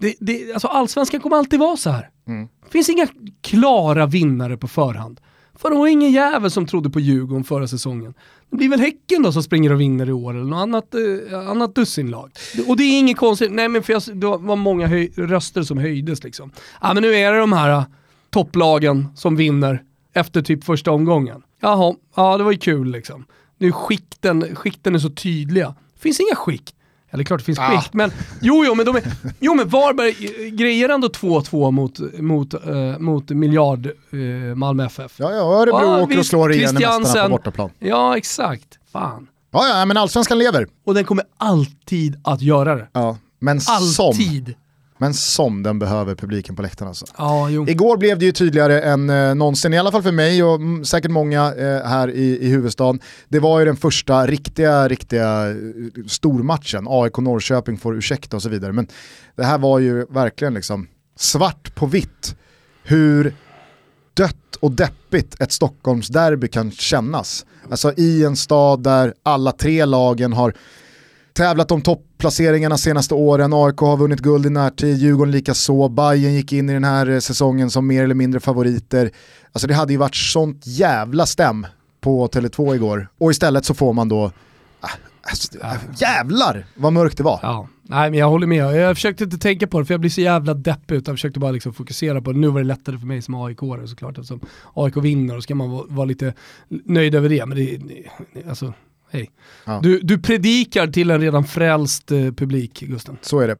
[0.00, 2.10] det, det, alltså allsvenskan kommer alltid vara så här.
[2.28, 2.48] Mm.
[2.64, 3.06] Det finns inga
[3.42, 5.20] klara vinnare på förhand.
[5.58, 8.14] För det var ingen jävel som trodde på Djurgården förra säsongen.
[8.50, 11.50] Det blir väl Häcken då som springer och vinner i år eller något annat, eh,
[11.50, 12.30] annat dussinlag.
[12.68, 16.24] Och det är inget konstigt, nej men för jag, det var många röster som höjdes
[16.24, 16.50] liksom.
[16.80, 17.84] Ja men nu är det de här uh,
[18.30, 21.42] topplagen som vinner efter typ första omgången.
[21.60, 23.24] Jaha, ja det var ju kul liksom.
[23.58, 25.74] Nu skikten, skikten är så tydliga.
[25.94, 26.74] Det finns inga skikt.
[27.10, 27.70] Eller klart det finns ah.
[27.70, 29.02] skikt, men jo, jo, men, de är,
[29.40, 30.12] jo, men Varberg
[30.50, 35.12] grejer ändå 2-2 mot, mot, uh, mot miljard uh, Malmö FF.
[35.16, 37.70] Ja, ja, Örebro ja, åker och slår igen mästarna på bortaplan.
[37.78, 38.78] Ja, exakt.
[38.92, 39.26] Fan.
[39.50, 40.66] Ja, ja, men allsvenskan lever.
[40.84, 42.88] Och den kommer alltid att göra det.
[42.92, 43.94] Ja, men alltid.
[43.94, 44.54] som
[44.98, 47.06] men som den behöver publiken på läktaren alltså.
[47.18, 50.54] Ja, Igår blev det ju tydligare än eh, någonsin, i alla fall för mig och
[50.54, 53.00] mm, säkert många eh, här i, i huvudstaden.
[53.28, 55.56] Det var ju den första riktiga, riktiga eh,
[56.06, 56.86] stormatchen.
[56.88, 58.72] AIK Norrköping får ursäkta och så vidare.
[58.72, 58.86] Men
[59.36, 62.36] det här var ju verkligen liksom svart på vitt
[62.82, 63.34] hur
[64.14, 67.46] dött och deppigt ett Stockholmsderby kan kännas.
[67.70, 70.54] Alltså i en stad där alla tre lagen har
[71.38, 76.52] tävlat om topplaceringarna senaste åren, AIK har vunnit guld i närtid, Djurgården likaså, Bayern gick
[76.52, 79.10] in i den här eh, säsongen som mer eller mindre favoriter.
[79.52, 81.66] Alltså det hade ju varit sånt jävla stäm
[82.00, 84.32] på Tele2 igår och istället så får man då
[84.80, 84.88] ah,
[85.22, 85.58] Alltså,
[85.98, 87.40] jävlar vad mörkt det var.
[87.42, 87.68] Ja.
[87.82, 90.20] Nej men jag håller med, jag försökte inte tänka på det för jag blir så
[90.20, 92.38] jävla deppig utan försökte bara liksom fokusera på det.
[92.38, 94.40] Nu var det lättare för mig som aik såklart eftersom
[94.74, 96.34] AIK vinner och så kan man vara lite
[96.68, 97.46] nöjd över det.
[97.46, 97.78] Men det,
[98.48, 98.72] alltså,
[99.10, 99.30] hej.
[99.64, 99.80] Ja.
[99.82, 103.18] Du, du predikar till en redan frälst eh, publik, Gusten.
[103.20, 103.56] Så är det.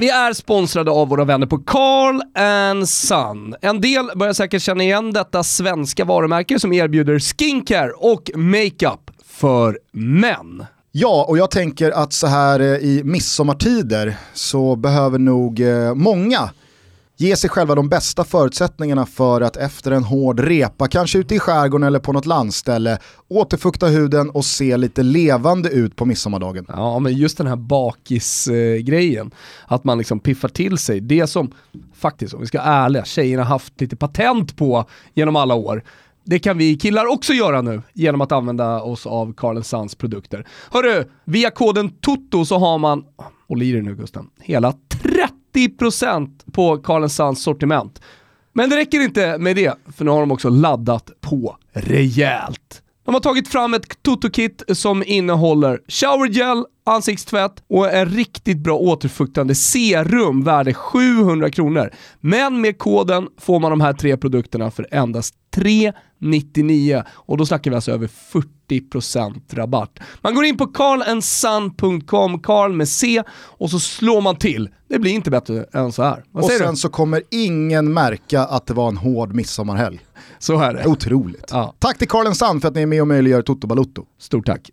[0.00, 3.54] Vi är sponsrade av våra vänner på Carl and Son.
[3.60, 9.78] En del börjar säkert känna igen detta svenska varumärke som erbjuder skincare och makeup för
[9.92, 10.64] män.
[10.92, 16.50] Ja, och jag tänker att så här eh, i midsommartider så behöver nog eh, många
[17.16, 21.38] ge sig själva de bästa förutsättningarna för att efter en hård repa, kanske ute i
[21.38, 22.98] skärgården eller på något landställe,
[23.28, 26.66] återfukta huden och se lite levande ut på midsommardagen.
[26.68, 29.30] Ja, men just den här bakisgrejen,
[29.66, 31.52] att man liksom piffar till sig, det som
[31.94, 35.82] faktiskt, om vi ska vara ärliga, tjejerna haft lite patent på genom alla år,
[36.24, 40.46] det kan vi killar också göra nu genom att använda oss av Carl Sands produkter.
[40.70, 43.04] Hörru, via koden TOTO så har man,
[43.48, 45.35] håll i dig nu Gusten, hela 30%
[46.52, 48.02] på Carl Sands sortiment.
[48.52, 52.82] Men det räcker inte med det, för nu har de också laddat på rejält.
[53.06, 59.54] De har tagit fram ett Toto-kit som innehåller showergel, ansiktstvätt och en riktigt bra återfuktande
[59.54, 61.90] serum värde 700 kronor.
[62.20, 67.70] Men med koden får man de här tre produkterna för endast 399 och då snackar
[67.70, 68.10] vi alltså över
[68.68, 69.98] 40% rabatt.
[70.20, 74.68] Man går in på carlandsun.com, Carl med C, och så slår man till.
[74.88, 76.24] Det blir inte bättre än så här.
[76.30, 76.76] Vad och sen du?
[76.76, 80.00] så kommer ingen märka att det var en hård midsommarhelg.
[80.38, 80.86] Så är det.
[80.86, 81.48] Otroligt.
[81.50, 81.74] Ja.
[81.78, 84.04] Tack till Carl Sun för att ni är med och möjliggör Toto Balutto.
[84.18, 84.70] Stort tack.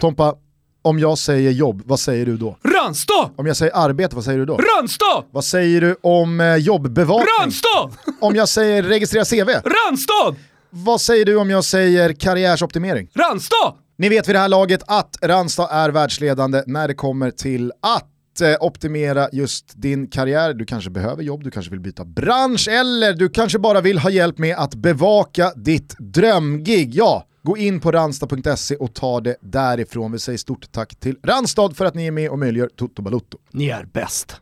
[0.00, 0.34] Tompa,
[0.82, 2.56] om jag säger jobb, vad säger du då?
[2.64, 3.30] Ranstad!
[3.36, 4.56] Om jag säger arbete, vad säger du då?
[4.56, 5.24] Ranstad!
[5.30, 7.26] Vad säger du om eh, jobbbevakning?
[7.40, 7.90] Ranstad!
[8.20, 9.48] Om jag säger registrera CV?
[9.48, 10.36] Ranstad!
[10.70, 13.08] Vad säger du om jag säger karriärsoptimering?
[13.14, 13.74] Ranstad!
[13.98, 18.08] Ni vet vid det här laget att Ranstad är världsledande när det kommer till att
[18.40, 20.54] Eh, optimera just din karriär.
[20.54, 24.10] Du kanske behöver jobb, du kanske vill byta bransch eller du kanske bara vill ha
[24.10, 26.94] hjälp med att bevaka ditt drömgig.
[26.94, 30.12] Ja, Gå in på ranstad.se och ta det därifrån.
[30.12, 33.38] Vi säger stort tack till Randstad för att ni är med och möjliggör Toto Balutto.
[33.52, 34.36] Ni är bäst.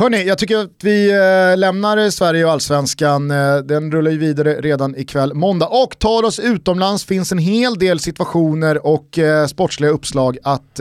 [0.00, 3.30] Hörni, jag tycker att vi äh, lämnar Sverige och allsvenskan.
[3.30, 7.04] Äh, den rullar ju vidare redan ikväll måndag och tar oss utomlands.
[7.04, 10.80] finns en hel del situationer och äh, sportsliga uppslag att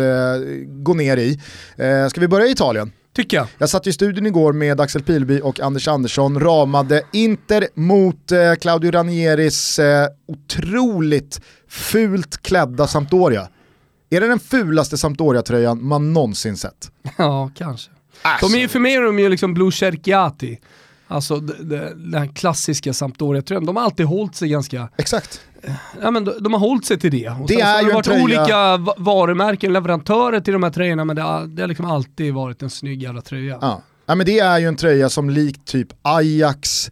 [0.65, 1.39] gå ner i.
[2.09, 2.91] ska vi börja i Italien?
[3.15, 3.47] Tycker jag.
[3.57, 8.53] Jag satt i studion igår med Axel Pilby och Anders Andersson, ramade Inter mot eh,
[8.61, 13.47] Claudio Ranieris eh, otroligt fult klädda Sampdoria.
[14.09, 16.91] Är det den fulaste Sampdoria-tröjan man någonsin sett?
[17.17, 17.91] Ja, kanske.
[18.21, 18.47] Alltså.
[18.47, 20.59] De är ju för mig är de ju liksom Blue Cerchiati.
[21.07, 23.65] Alltså den här klassiska Sampdoria-tröjan.
[23.65, 24.89] De har alltid hållit sig ganska...
[24.97, 25.41] Exakt.
[26.01, 27.29] Ja, men de, de har hållit sig till det.
[27.29, 30.69] Och Det sen är har det varit tröja- olika va- varumärken, leverantörer till de här
[30.69, 33.57] tröjorna, men det har, det har liksom alltid varit en snygg jävla tröja.
[33.61, 33.81] Ja.
[34.05, 36.91] ja, men det är ju en tröja som likt typ Ajax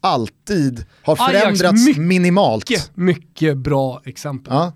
[0.00, 2.90] alltid har Ajax, förändrats mycket- minimalt.
[2.94, 4.52] Mycket bra exempel.
[4.54, 4.72] Ja.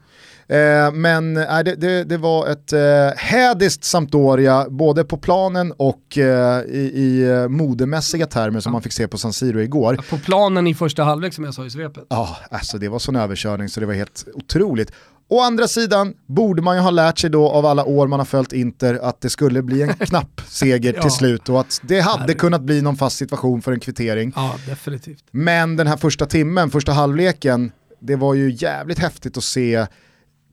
[0.48, 2.80] Eh, men eh, det, det, det var ett eh,
[3.16, 8.92] hädiskt Sampdoria, både på planen och eh, i, i eh, modemässiga termer som man fick
[8.92, 9.98] se på San Siro igår.
[10.11, 12.04] På planen i första halvlek som jag sa i svepet.
[12.11, 14.92] Ja, alltså det var sån överkörning så det var helt otroligt.
[15.28, 18.24] Å andra sidan borde man ju ha lärt sig då av alla år man har
[18.26, 21.02] följt Inter att det skulle bli en knapp seger Ja.
[21.02, 24.32] till slut och att det hade kunnat bli någon fast situation för en kvittering.
[24.37, 25.24] Ja, definitivt.
[25.30, 29.87] Men den här första timmen, första halvleken, det var ju jävligt häftigt att se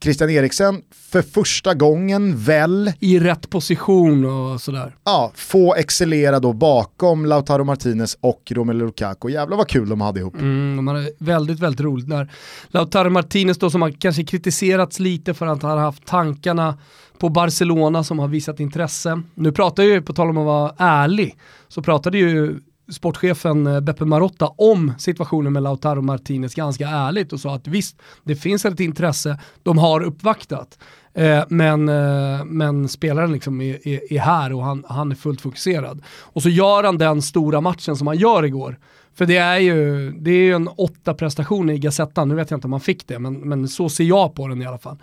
[0.03, 4.95] Christian Eriksen för första gången väl I rätt position och sådär.
[5.03, 9.29] ja, få excellera då bakom Lautaro Martinez och Romelu Lukaku.
[9.29, 10.35] Jävlar vad kul de hade ihop.
[10.35, 12.31] Mm, de hade väldigt, väldigt roligt när
[12.67, 16.77] Lautaro Martinez då som har kanske kritiserats lite för att han har haft tankarna
[17.17, 19.21] på Barcelona som har visat intresse.
[19.35, 21.37] Nu pratar ju, på tal om att vara ärlig,
[21.67, 22.59] så pratade ju
[22.91, 28.02] sportchefen eh, Beppe Marotta om situationen med Lautaro Martinez ganska ärligt och sa att visst,
[28.24, 30.80] det finns ett intresse, de har uppvaktat.
[31.13, 35.41] Eh, men, eh, men spelaren liksom är, är, är här och han, han är fullt
[35.41, 36.02] fokuserad.
[36.08, 38.80] Och så gör han den stora matchen som han gör igår.
[39.15, 42.58] För det är ju, det är ju en åtta prestation i Gazettan, nu vet jag
[42.58, 44.98] inte om han fick det, men, men så ser jag på den i alla fall.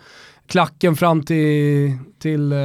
[0.47, 2.57] Klacken fram till, till eh,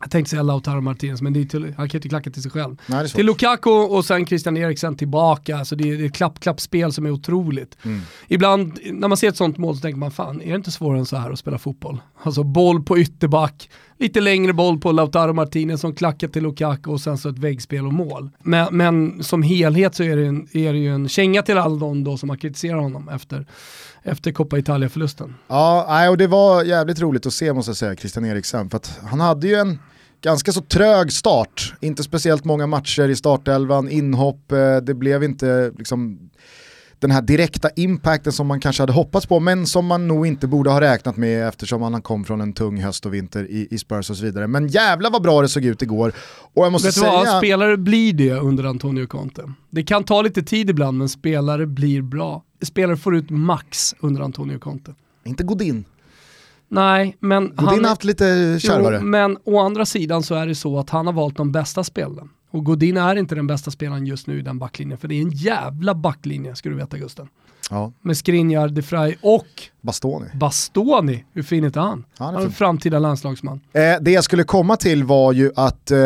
[0.00, 2.42] jag tänkte säga Lautaro Martinez, men det är till, han kan ju inte klacka till
[2.42, 2.76] sig själv.
[2.86, 3.08] Nej.
[3.08, 7.06] Till Lukaku och sen Christian Eriksen tillbaka, alltså det är, det är ett klapp-klapp-spel som
[7.06, 7.76] är otroligt.
[7.82, 8.00] Mm.
[8.28, 10.98] Ibland när man ser ett sånt mål så tänker man fan, är det inte svårare
[10.98, 11.98] än så här att spela fotboll?
[12.22, 17.00] Alltså boll på ytterback, lite längre boll på Lautaro Martinez som klackar till Lukaku och
[17.00, 18.30] sen så ett väggspel och mål.
[18.42, 21.76] Men, men som helhet så är det, en, är det ju en känga till alla
[21.76, 23.46] de då som har kritiserat honom efter,
[24.02, 25.34] efter Coppa Italia-förlusten.
[25.48, 28.70] Ja, och det var jävligt roligt att se måste jag säga, Christian Eriksen.
[28.70, 29.78] För att han hade ju en
[30.20, 35.72] ganska så trög start, inte speciellt många matcher i startelvan, inhopp, eh, det blev inte
[35.78, 36.30] liksom
[36.98, 40.46] den här direkta impacten som man kanske hade hoppats på, men som man nog inte
[40.46, 43.78] borde ha räknat med eftersom han kom från en tung höst och vinter i, i
[43.78, 44.46] Spurs och så vidare.
[44.46, 46.12] Men jävla vad bra det såg ut igår.
[46.54, 47.12] Och jag måste Vet säga...
[47.12, 49.52] vad, spelare blir det under Antonio Conte.
[49.70, 52.42] Det kan ta lite tid ibland men spelare blir bra.
[52.62, 54.94] Spelare får ut max under Antonio Conte.
[55.24, 55.84] Inte Godin.
[56.68, 58.98] Nej, men Godin har haft lite kärvare.
[59.00, 61.84] Jo, men å andra sidan så är det så att han har valt de bästa
[61.84, 62.28] spelen.
[62.56, 65.22] Och Godin är inte den bästa spelaren just nu i den backlinjen, för det är
[65.22, 67.28] en jävla backlinje ska du veta Gusten.
[67.70, 69.46] Ja, Med Skriniar, De Vrij och
[69.80, 70.26] Bastoni.
[70.34, 71.24] Bastoni.
[71.32, 72.04] Hur fin är inte han?
[72.18, 73.60] Han är Han är en framtida landslagsman.
[73.72, 75.98] Eh, det jag skulle komma till var ju att eh,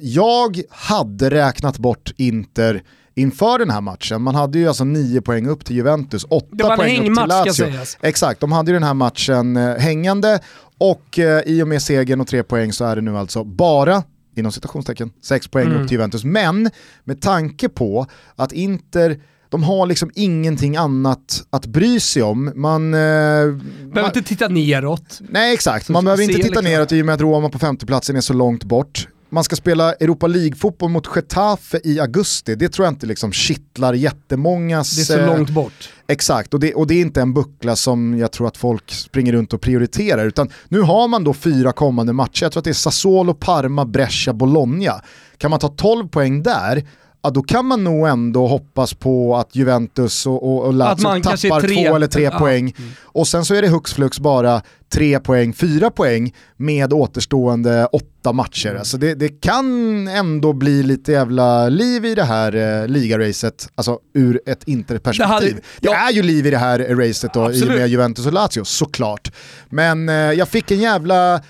[0.00, 2.82] jag hade räknat bort Inter
[3.14, 4.22] inför den här matchen.
[4.22, 7.04] Man hade ju alltså nio poäng upp till Juventus, åtta Det var en poäng upp
[7.04, 7.52] till hängmatch ska Lazio.
[7.52, 7.98] sägas.
[8.00, 10.40] Exakt, de hade ju den här matchen eh, hängande
[10.78, 14.02] och eh, i och med segern och tre poäng så är det nu alltså bara
[14.36, 15.80] inom citationstecken, sex poäng Mm.
[15.82, 16.24] upp till Juventus.
[16.24, 16.70] Men
[17.04, 22.52] med tanke på att Inter de har liksom ingenting annat att bry sig om.
[22.54, 23.60] Man, eh, Behöver
[23.94, 25.20] man, inte titta neråt.
[25.28, 26.64] Nej exakt, man behöver inte titta liksom.
[26.64, 29.08] neråt i och med att Roma på femteplatsen är så långt bort.
[29.36, 33.94] Man ska spela Europa League-fotboll mot Getafe i augusti, det tror jag inte liksom kittlar
[33.94, 34.96] jättemångas...
[34.96, 35.90] Det är så eh, långt bort.
[36.06, 39.32] Exakt, och det, och det är inte en buckla som jag tror att folk springer
[39.32, 42.70] runt och prioriterar, utan nu har man då fyra kommande matcher, jag tror att det
[42.70, 45.00] är Sassuolo, Parma, Brescia, Bologna.
[45.38, 46.84] Kan man ta 12 poäng där,
[47.26, 51.60] ja, då kan man nog ändå hoppas på att Juventus och, och, och Lazio tappar
[51.60, 51.86] tre.
[51.88, 52.38] två eller tre Ja.
[52.38, 52.74] poäng.
[53.02, 54.62] Och sen så är det hux flux bara
[54.92, 58.66] tre poäng, fyra poäng med återstående åtta matcher.
[58.68, 58.78] Mm.
[58.78, 63.98] Alltså det, det kan ändå bli lite jävla liv i det här eh, ligaracet, alltså
[64.14, 65.28] ur ett interperspektiv.
[65.28, 66.08] Det hade- Det, ja.
[66.08, 67.78] är ju liv i det här racet då, i och Absolut.
[67.78, 69.32] med Juventus och Lazio, såklart.
[69.68, 71.40] Men eh, jag fick en jävla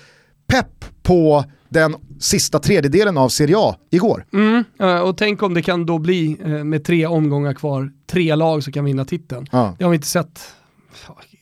[0.47, 4.25] pepp på den sista tredjedelen av Serie A igår.
[4.33, 8.35] Mm, eh, och tänk om det kan då bli, eh, med tre omgångar kvar, tre
[8.35, 9.47] lag som kan vinna titeln.
[9.51, 9.75] Ja.
[9.77, 10.39] Det har vi inte sett,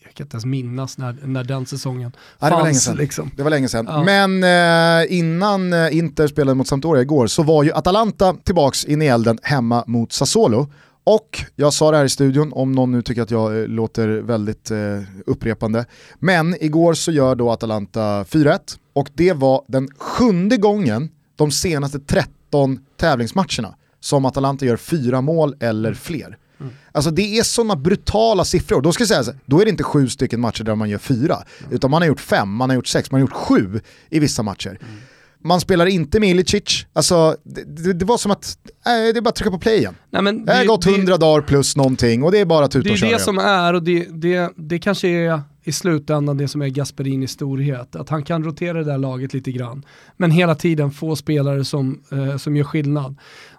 [0.04, 2.84] jag kan inte ens minnas när, när den säsongen Ja, det var länge fanns.
[2.84, 2.96] sedan.
[2.96, 3.30] Liksom.
[3.36, 3.86] Det var länge sedan.
[3.88, 4.04] Ja.
[4.04, 9.02] Men eh, innan eh, Inter spelade mot Sampdoria igår så var ju Atalanta tillbaks in
[9.02, 10.68] i elden hemma mot Sassuolo.
[11.08, 14.08] Och jag sa det här i studion, om någon nu tycker att jag eh, låter
[14.08, 15.84] väldigt eh, upprepande.
[16.18, 21.98] Men igår så gör då Atalanta 4-1 och det var den sjunde gången de senaste
[21.98, 26.38] 13 tävlingsmatcherna som Atalanta gör fyra mål eller fler.
[26.60, 26.72] Mm.
[26.92, 28.80] Alltså det är sådana brutala siffror.
[28.80, 30.98] Då ska jag säga så, då är det inte sju stycken matcher där man gör
[30.98, 31.72] fyra, mm.
[31.72, 33.80] utan man har gjort fem, man har gjort sex, man har gjort sju
[34.10, 34.78] i vissa matcher.
[34.82, 35.00] Mm.
[35.44, 39.28] Man spelar inte med Ilicic, alltså det, det, var som att, nej, det är bara
[39.28, 39.94] att trycka på play igen.
[40.10, 42.70] Nej, men det, det har gått hundra dagar plus någonting och det är bara att
[42.70, 43.08] tuta och köra.
[43.08, 46.62] Det är det som är och det, det, det kanske är i slutändan det som
[46.62, 47.96] är Gasperinis storhet.
[47.96, 49.84] Att han kan rotera det där laget lite grann.
[50.16, 53.16] Men hela tiden få spelare som, eh, som gör skillnad.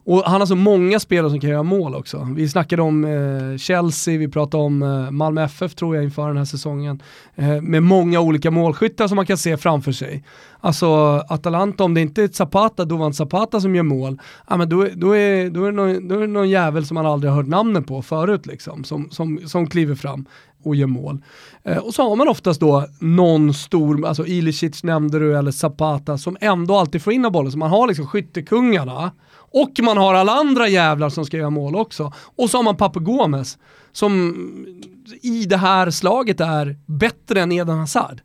[0.08, 2.28] Och han har så många spelare som kan göra mål också.
[2.36, 6.38] Vi snackade om eh, Chelsea, vi pratade om eh, Malmö FF tror jag inför den
[6.38, 7.02] här säsongen.
[7.36, 10.24] Eh, med många olika målskyttar som man kan se framför sig.
[10.60, 10.88] Alltså
[11.30, 15.16] Atalanta, om det inte är Zapata, Dovan Zapata som gör mål, ja, men då, då,
[15.16, 17.48] är, då, är det någon, då är det någon jävel som man aldrig har hört
[17.48, 20.26] namnet på förut liksom, som, som, som kliver fram
[20.68, 21.24] och gör mål.
[21.64, 26.18] Eh, och så har man oftast då någon stor, alltså Ilicic nämnde du, eller Zapata,
[26.18, 27.52] som ändå alltid får in bollen.
[27.52, 29.12] Så man har liksom skyttekungarna,
[29.52, 32.14] och man har alla andra jävlar som ska göra mål också.
[32.36, 33.58] Och så har man Papu Gomes
[33.92, 34.36] som
[35.22, 38.22] i det här slaget är bättre än Eden Hazard.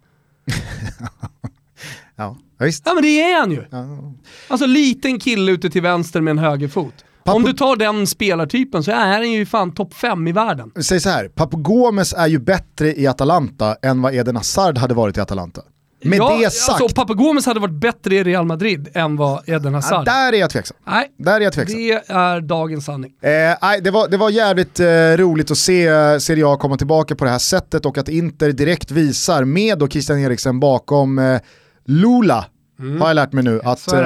[2.17, 2.83] ja, visst.
[2.87, 3.65] Ja men det är han ju.
[3.71, 4.13] Ja.
[4.49, 7.05] Alltså liten kille ute till vänster med en högerfot.
[7.25, 7.37] Papu...
[7.37, 10.71] Om du tar den spelartypen så är han ju fan topp 5 i världen.
[10.81, 14.95] Säg så här, Papu Gomes är ju bättre i Atalanta än vad Eden Hazard hade
[14.95, 15.63] varit i Atalanta.
[16.05, 16.81] Med ja, det sagt...
[16.81, 20.09] Alltså, Papa Gomes hade varit bättre i Real Madrid än vad Eden Hazard.
[20.09, 20.77] Ja, där är jag tveksam.
[20.87, 21.79] Nej, där är jag tveksam.
[21.79, 23.13] det är dagens sanning.
[23.21, 23.31] Eh,
[23.63, 27.15] nej, det, var, det var jävligt eh, roligt att se eh, Serie A komma tillbaka
[27.15, 31.41] på det här sättet och att Inter direkt visar med då Christian Eriksen bakom eh,
[31.85, 32.45] Lula
[32.83, 33.01] Mm.
[33.01, 34.01] Har jag lärt mig nu att eh,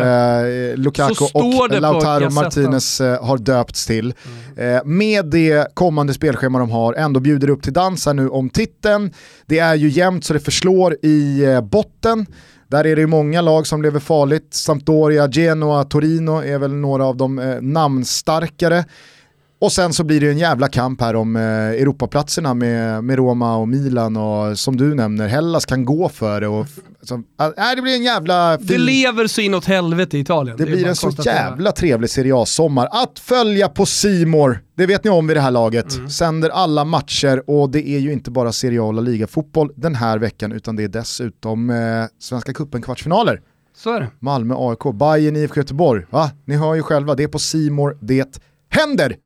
[0.77, 4.15] Lukaku och Lautaro Martinez eh, har döpts till.
[4.55, 4.77] Mm.
[4.77, 8.51] Eh, med det kommande spelschema de har ändå bjuder upp till dans här nu om
[8.51, 9.13] titeln.
[9.47, 12.27] Det är ju jämnt så det förslår i eh, botten.
[12.69, 14.55] Där är det ju många lag som lever farligt.
[14.55, 18.85] Sampdoria, Genoa, Torino är väl några av de eh, namnstarkare.
[19.59, 23.57] Och sen så blir det en jävla kamp här om eh, Europaplatserna med, med Roma
[23.57, 26.49] och Milan och som du nämner, Hellas kan gå för det.
[26.49, 26.67] Och,
[27.03, 28.59] så, äh, det blir en jävla...
[28.59, 28.67] Fin...
[28.67, 30.57] Det lever så inåt helvete i Italien.
[30.57, 32.89] Det, det blir en så jävla trevlig Serie A-sommar.
[32.91, 35.97] Att följa på Simor, det vet ni om vid det här laget.
[35.97, 36.11] Mm.
[36.11, 40.19] Sänder alla matcher och det är ju inte bara Serie A och Liga-fotboll den här
[40.19, 41.77] veckan utan det är dessutom eh,
[42.21, 43.41] Svenska Cupen kvartsfinaler.
[43.77, 44.09] Så är det.
[44.19, 46.05] Malmö, AIK, Bayern, IFK Göteborg.
[46.11, 46.31] Va?
[46.45, 48.39] Ni hör ju själva, det är på Simor det
[48.71, 49.17] händer.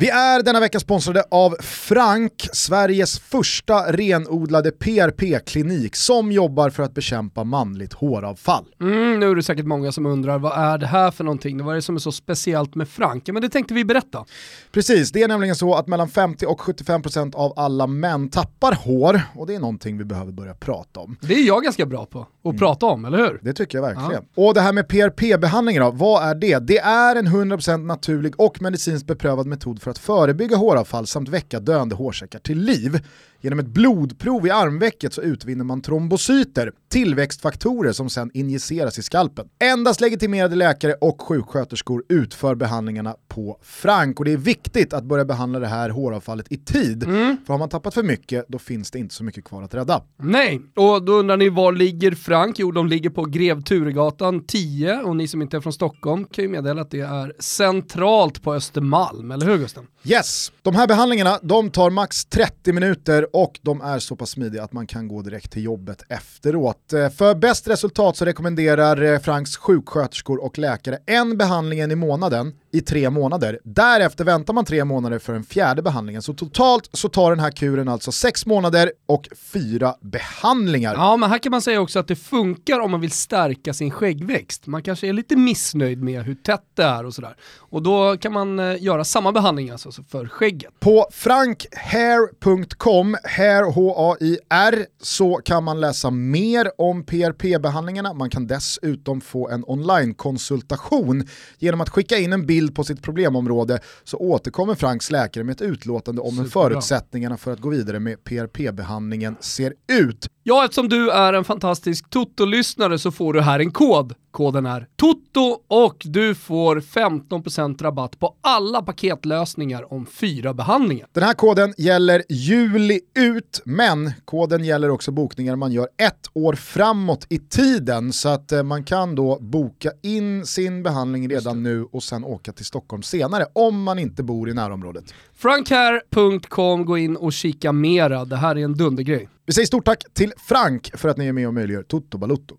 [0.00, 6.94] Vi är denna vecka sponsrade av Frank, Sveriges första renodlade PRP-klinik som jobbar för att
[6.94, 8.64] bekämpa manligt håravfall.
[8.80, 11.64] Mm, nu är det säkert många som undrar, vad är det här för någonting?
[11.64, 13.28] Vad är det som är så speciellt med Frank?
[13.28, 14.24] Men det tänkte vi berätta.
[14.72, 19.22] Precis, det är nämligen så att mellan 50 och 75% av alla män tappar hår
[19.34, 21.16] och det är någonting vi behöver börja prata om.
[21.20, 22.58] Det är jag ganska bra på att mm.
[22.58, 23.40] prata om, eller hur?
[23.42, 24.24] Det tycker jag verkligen.
[24.34, 24.42] Ja.
[24.46, 26.58] Och det här med PRP-behandlingar då, vad är det?
[26.58, 31.28] Det är en 100% naturlig och medicinskt beprövad metod för för att förebygga håravfall samt
[31.28, 33.00] väcka döende hårsäckar till liv.
[33.42, 39.48] Genom ett blodprov i armvecket så utvinner man trombocyter, tillväxtfaktorer som sedan injiceras i skalpen.
[39.58, 45.24] Endast legitimerade läkare och sjuksköterskor utför behandlingarna på Frank och det är viktigt att börja
[45.24, 47.04] behandla det här håravfallet i tid.
[47.04, 47.36] Mm.
[47.46, 50.02] För har man tappat för mycket då finns det inte så mycket kvar att rädda.
[50.16, 52.58] Nej, och då undrar ni var ligger Frank?
[52.58, 56.44] Jo, de ligger på Grev Turegatan 10 och ni som inte är från Stockholm kan
[56.44, 59.86] ju meddela att det är centralt på Östermalm, eller hur Gusten?
[60.04, 64.64] Yes, de här behandlingarna de tar max 30 minuter och de är så pass smidiga
[64.64, 66.92] att man kan gå direkt till jobbet efteråt.
[66.92, 72.54] Eh, för bäst resultat så rekommenderar eh, Franks sjuksköterskor och läkare en behandling i månaden
[72.72, 73.58] i tre månader.
[73.64, 76.22] Därefter väntar man tre månader för den fjärde behandlingen.
[76.22, 80.94] Så totalt så tar den här kuren alltså sex månader och fyra behandlingar.
[80.94, 83.90] Ja, men här kan man säga också att det funkar om man vill stärka sin
[83.90, 84.66] skäggväxt.
[84.66, 87.36] Man kanske är lite missnöjd med hur tätt det är och sådär.
[87.58, 90.80] Och då kan man eh, göra samma behandling alltså för skägget.
[90.80, 98.14] På frankhair.com, hair H-A-I-R, så kan man läsa mer om PRP-behandlingarna.
[98.14, 103.02] Man kan dessutom få en online-konsultation genom att skicka in en bild bild på sitt
[103.02, 108.00] problemområde så återkommer Franks läkare med ett utlåtande om hur förutsättningarna för att gå vidare
[108.00, 110.28] med PRP-behandlingen ser ut.
[110.42, 114.14] Ja, eftersom du är en fantastisk Toto-lyssnare så får du här en kod.
[114.30, 121.08] Koden är TOTO och du får 15% rabatt på alla paketlösningar om fyra behandlingar.
[121.12, 126.52] Den här koden gäller juli ut, men koden gäller också bokningar man gör ett år
[126.52, 131.84] framåt i tiden så att eh, man kan då boka in sin behandling redan nu
[131.84, 135.14] och sen åka till Stockholm senare om man inte bor i närområdet.
[135.34, 138.24] Frankhair.com, gå in och kika mera.
[138.24, 139.28] Det här är en dundergrej.
[139.46, 142.56] Vi säger stort tack till Frank för att ni är med och möjliggör Toto Balutto.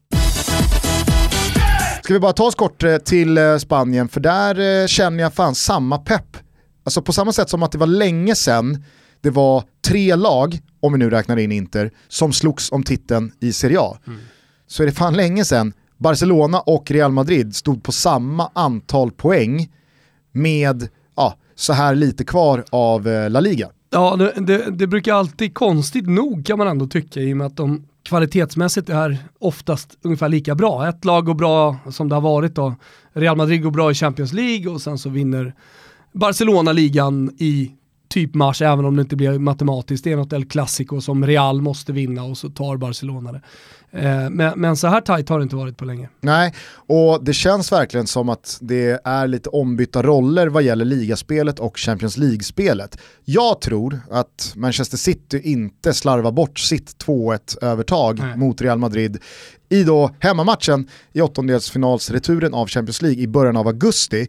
[2.04, 5.24] Ska Ska vi bara ta oss kort eh, till eh, Spanien, för där eh, känner
[5.24, 6.38] jag fan samma pepp.
[6.84, 8.84] Alltså på samma sätt som att det var länge sedan
[9.22, 13.54] det var tre lag, om vi nu räknar in Inter, som slogs om titeln i
[13.54, 13.98] Serie A.
[14.08, 14.20] Mm.
[14.68, 19.70] Så är det fan länge sedan Barcelona och Real Madrid stod på samma antal poäng
[20.32, 23.70] med ja, så här lite kvar av eh, La Liga.
[23.90, 27.48] Ja, det, det, det, brukar alltid, konstigt nog kan man ändå tycka, i och med
[27.48, 30.90] att de kvalitetsmässigt är oftast ungefär lika bra.
[30.90, 32.76] Ett lag går bra som det har varit då.
[33.14, 35.54] Real Madrid går bra i Champions League och sen så vinner
[36.12, 37.72] Barcelona ligan i
[38.10, 40.04] typ mars, även om det inte blir matematiskt.
[40.04, 43.42] Det är något El Clasico som Real måste vinna och så tar Barcelona det.
[43.94, 46.10] Eh, men, men, så här tajt har det inte varit på länge.
[46.22, 51.60] Nej, och det känns verkligen som att det är lite ombytta roller vad gäller ligaspelet
[51.60, 52.98] och Champions League-spelet.
[53.26, 58.38] Jag tror att Manchester City inte slarvar bort sitt 2-1 övertag Nej.
[58.38, 59.18] mot Real Madrid
[59.70, 64.28] i då hemmamatchen i åttondelsfinalsreturen av Champions League i början av augusti.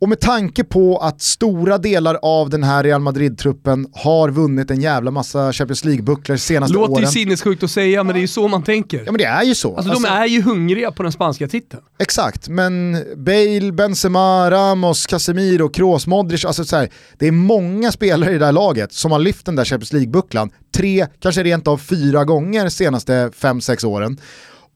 [0.00, 4.80] Och med tanke på att stora delar av den här Real Madrid-truppen har vunnit en
[4.80, 7.02] jävla massa Champions League-bucklor senaste Låter åren.
[7.02, 8.98] Låter ju sinnessjukt att säga, men det är ju så man tänker.
[8.98, 9.76] Ja men det är ju så.
[9.76, 11.82] Alltså, alltså de är ju hungriga på den spanska titeln.
[11.98, 16.88] Exakt, men Bale, Benzema, Ramos, Casemiro, Kroos, Modric, alltså så här,
[17.18, 20.50] det är många spelare i det här laget som har lyft den där Champions League-bucklan
[20.76, 24.20] tre, kanske rent av fyra gånger senaste fem sex åren.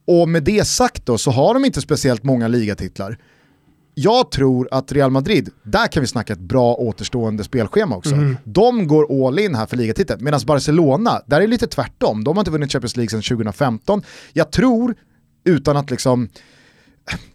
[0.06, 3.18] Och med det sagt då så har de inte speciellt många ligatitlar
[3.94, 8.14] jag tror att Real Madrid, där kan vi snacka ett bra återstående spelschema också.
[8.14, 8.36] Mm.
[8.44, 12.24] De går all in här för ligatiteln, medan Barcelona, där är det lite tvärtom.
[12.24, 14.02] De har inte vunnit Champions League sedan 2015.
[14.32, 14.94] Jag tror,
[15.44, 16.28] utan att liksom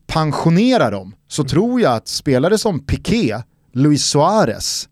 [0.08, 1.49] pensionera dem, så mm.
[1.49, 3.41] tror jag att spelare som Piqué,
[3.74, 4.89] Luis Suarez,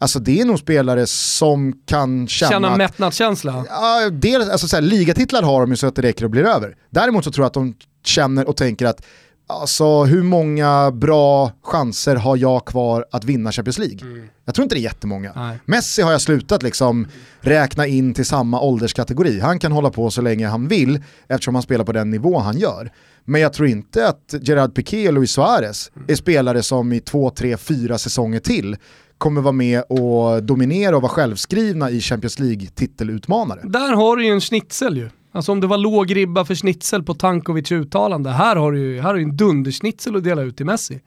[0.00, 2.50] Alltså det är nog spelare som kan känna...
[2.50, 3.64] Känna mättnadskänsla?
[3.68, 6.44] Ja, dels, alltså så här, ligatitlar har de ju så att det räcker och blir
[6.44, 6.76] över.
[6.90, 9.02] Däremot så tror jag att de känner och tänker att
[9.50, 13.98] Alltså hur många bra chanser har jag kvar att vinna Champions League?
[14.02, 14.28] Mm.
[14.44, 15.32] Jag tror inte det är jättemånga.
[15.36, 15.58] Nej.
[15.64, 17.06] Messi har jag slutat liksom
[17.40, 19.40] räkna in till samma ålderskategori.
[19.40, 22.58] Han kan hålla på så länge han vill eftersom han spelar på den nivå han
[22.58, 22.92] gör.
[23.24, 26.06] Men jag tror inte att Gerard Piqué och Luis Suarez mm.
[26.10, 28.76] är spelare som i två, tre, fyra säsonger till
[29.18, 33.60] kommer vara med och dominera och vara självskrivna i Champions League-titelutmanare.
[33.64, 35.10] Där har du ju en schnitzel ju.
[35.32, 39.00] Alltså om det var låg ribba för schnitzel på Tankovic uttalande, här har du ju
[39.00, 41.00] här har du en dunderschnitzel att dela ut till Messi.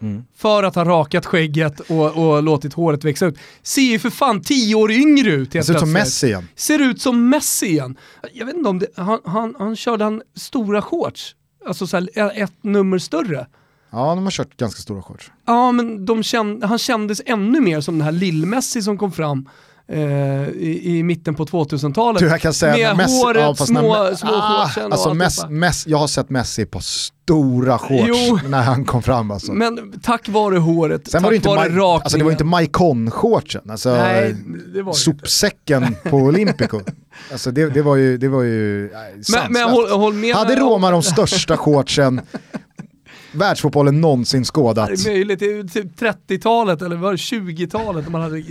[0.00, 0.24] Mm.
[0.36, 3.38] För att ha rakat skägget och, och låtit håret växa ut.
[3.62, 6.48] Ser ju för fan tio år yngre ut helt Ser ut som Messi igen.
[6.54, 7.96] Ser ut som Messi igen.
[8.32, 11.34] Jag vet inte om det, han, han, han körde han stora shorts.
[11.66, 13.46] Alltså så här, ett nummer större.
[13.90, 15.30] Ja, de har kört ganska stora shorts.
[15.46, 19.48] Ja, men de känd, han kändes ännu mer som den här lill-Messi som kom fram
[19.88, 22.20] eh, i, i, mitten på 2000-talet.
[22.20, 25.98] Du, jag kan säga med Messi, håret, ja, små, små ah, alltså Messi, Messi, Jag
[25.98, 29.30] har sett Messi på stora shorts jo, när han kom fram.
[29.30, 29.52] Alltså.
[29.52, 32.00] Men tack vare håret, Sen tack var det inte vare rakningen.
[32.02, 34.36] Alltså det var inte Maikon-shortsen, alltså Nej,
[34.74, 36.10] det var sopsäcken inte.
[36.10, 36.80] på Olympico.
[37.32, 40.56] Alltså det, det, var ju, det var ju nej, men, men håll, håll med Hade
[40.56, 42.20] Roma de största shortsen
[43.32, 44.88] världsfotbollen någonsin skådat.
[44.88, 48.42] Det är möjligt, det är typ 30-talet eller var det 20-talet man hade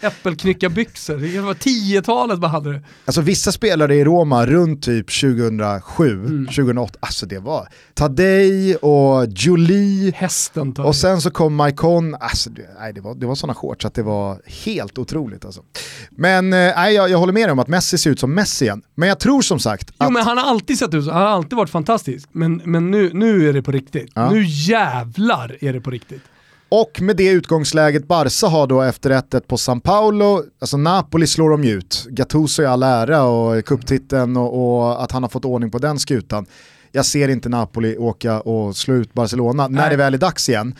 [0.00, 1.16] äppelknyckarbyxor.
[1.16, 2.82] Det var 10-talet man hade det.
[3.04, 6.46] Alltså vissa spelare i Roma runt typ 2007, mm.
[6.46, 10.12] 2008, alltså det var Tadej och Julie.
[10.16, 10.88] Hästen Tadej.
[10.88, 13.94] Och sen så kom Maikon, alltså det, nej, det var, det var sådana shorts att
[13.94, 15.62] det var helt otroligt alltså.
[16.10, 18.64] Men eh, nej, jag, jag håller med dig om att Messi ser ut som Messi
[18.64, 18.82] igen.
[18.94, 19.94] Men jag tror som sagt att...
[20.00, 22.28] Jo men han har alltid sett ut så, han har alltid varit fantastisk.
[22.32, 24.12] Men, men nu, nu är det på riktigt.
[24.14, 24.30] Ja.
[24.30, 26.22] Nu jävlar är det på riktigt.
[26.68, 31.50] Och med det utgångsläget Barca har då efter 1-1 på San Paolo, alltså Napoli slår
[31.50, 32.06] de ut.
[32.10, 35.98] Gattuso i all ära och kupptiteln och, och, att han har fått ordning på den
[35.98, 36.46] skutan.
[36.92, 40.74] Jag ser inte Napoli åka och slå ut Barcelona när det väl är dags igen.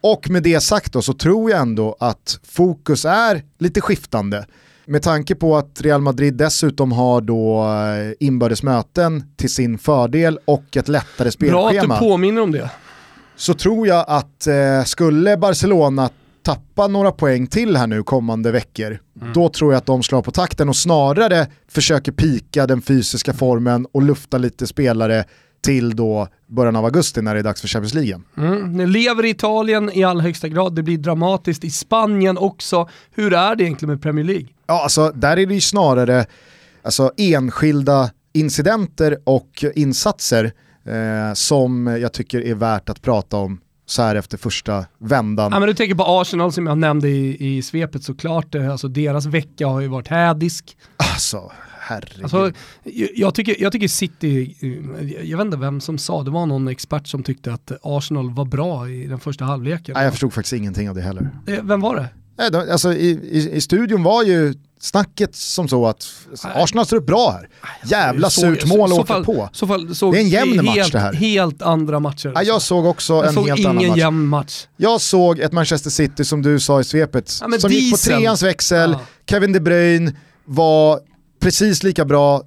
[0.00, 4.46] Och med det sagt då så tror jag ändå att fokus är lite skiftande.
[4.86, 10.38] Med tanke på att Real Madrid dessutom har då eh, inbördes möten till sin fördel
[10.44, 11.70] och ett lättare spelschema.
[11.70, 12.70] Bra att du påminner om det
[13.40, 16.10] så tror jag att eh, skulle Barcelona
[16.42, 19.32] tappa några poäng till här nu kommande veckor, mm.
[19.32, 23.86] då tror jag att de slår på takten och snarare försöker pika den fysiska formen
[23.92, 25.24] och lufta lite spelare
[25.62, 28.20] till då början av augusti när det är dags för Champions League.
[28.36, 28.72] Mm.
[28.72, 32.88] Ni lever i Italien i allra högsta grad, det blir dramatiskt i Spanien också.
[33.14, 34.48] Hur är det egentligen med Premier League?
[34.66, 36.26] Ja, alltså där är det ju snarare
[36.82, 40.52] alltså, enskilda incidenter och insatser
[40.84, 45.52] eh, som jag tycker är värt att prata om så här efter första vändan.
[45.52, 49.26] Ja, men du tänker på Arsenal som jag nämnde i, i svepet såklart, alltså deras
[49.26, 50.76] vecka har ju varit hädisk.
[50.96, 52.22] Alltså, herregud.
[52.22, 52.52] Alltså,
[53.14, 54.56] jag, tycker, jag tycker City,
[55.24, 58.44] jag vet inte vem som sa, det var någon expert som tyckte att Arsenal var
[58.44, 59.94] bra i den första halvleken.
[59.94, 61.30] Nej, jag förstod faktiskt ingenting av det heller.
[61.46, 62.72] Eh, vem var det?
[62.72, 66.06] Alltså, i, i, I studion var ju snacket som så att
[66.42, 67.48] Arsenal står upp bra här.
[67.84, 69.48] Jävla så, surt mål åka fall, på.
[69.52, 71.12] Så fall, så det är en jämn helt, match det här.
[71.12, 72.32] Helt andra matcher.
[72.34, 73.84] Ja, jag såg också jag en såg helt annan match.
[73.84, 74.66] ingen jämn match.
[74.76, 78.42] Jag såg ett Manchester City som du sa i svepet, ja, som gick på treans
[78.42, 79.00] växel, ja.
[79.30, 80.12] Kevin De Bruyne
[80.44, 81.00] var
[81.40, 82.42] precis lika bra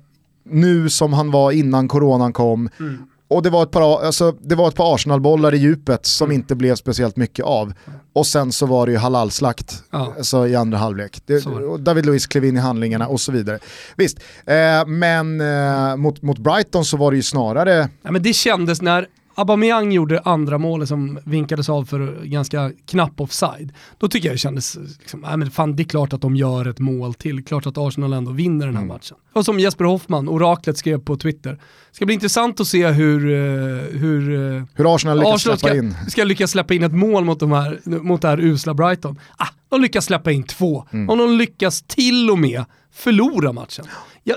[0.49, 2.69] nu som han var innan coronan kom.
[2.79, 2.99] Mm.
[3.33, 6.35] Och det var ett par, alltså, det var ett par Arsenal-bollar i djupet som mm.
[6.35, 7.73] inte blev speciellt mycket av.
[8.13, 10.13] Och sen så var det ju halalslakt ja.
[10.17, 11.21] alltså, i andra halvlek.
[11.25, 11.43] Det,
[11.79, 13.59] David Luiz klev in i handlingarna och så vidare.
[13.95, 17.89] Visst, eh, men eh, mot, mot Brighton så var det ju snarare...
[18.01, 23.21] Ja, men det kändes när Aubameyang gjorde andra målet som vinkades av för ganska knapp
[23.21, 23.73] offside.
[23.97, 26.67] Då tycker jag det kändes, liksom, nej men fan det är klart att de gör
[26.67, 28.93] ett mål till, klart att Arsenal ändå vinner den här mm.
[28.95, 29.17] matchen.
[29.33, 33.31] Och som Jesper Hoffman, oraklet, skrev på Twitter, det ska bli intressant att se hur,
[33.31, 35.95] eh, hur, eh, hur Arsenal lyckas Arsenal ska, in.
[36.07, 39.19] ska lyckas släppa in ett mål mot, de här, mot det här usla Brighton.
[39.37, 41.09] Ah, de lyckas släppa in två, mm.
[41.09, 43.85] och de lyckas till och med förlora matchen.
[44.23, 44.35] Ja,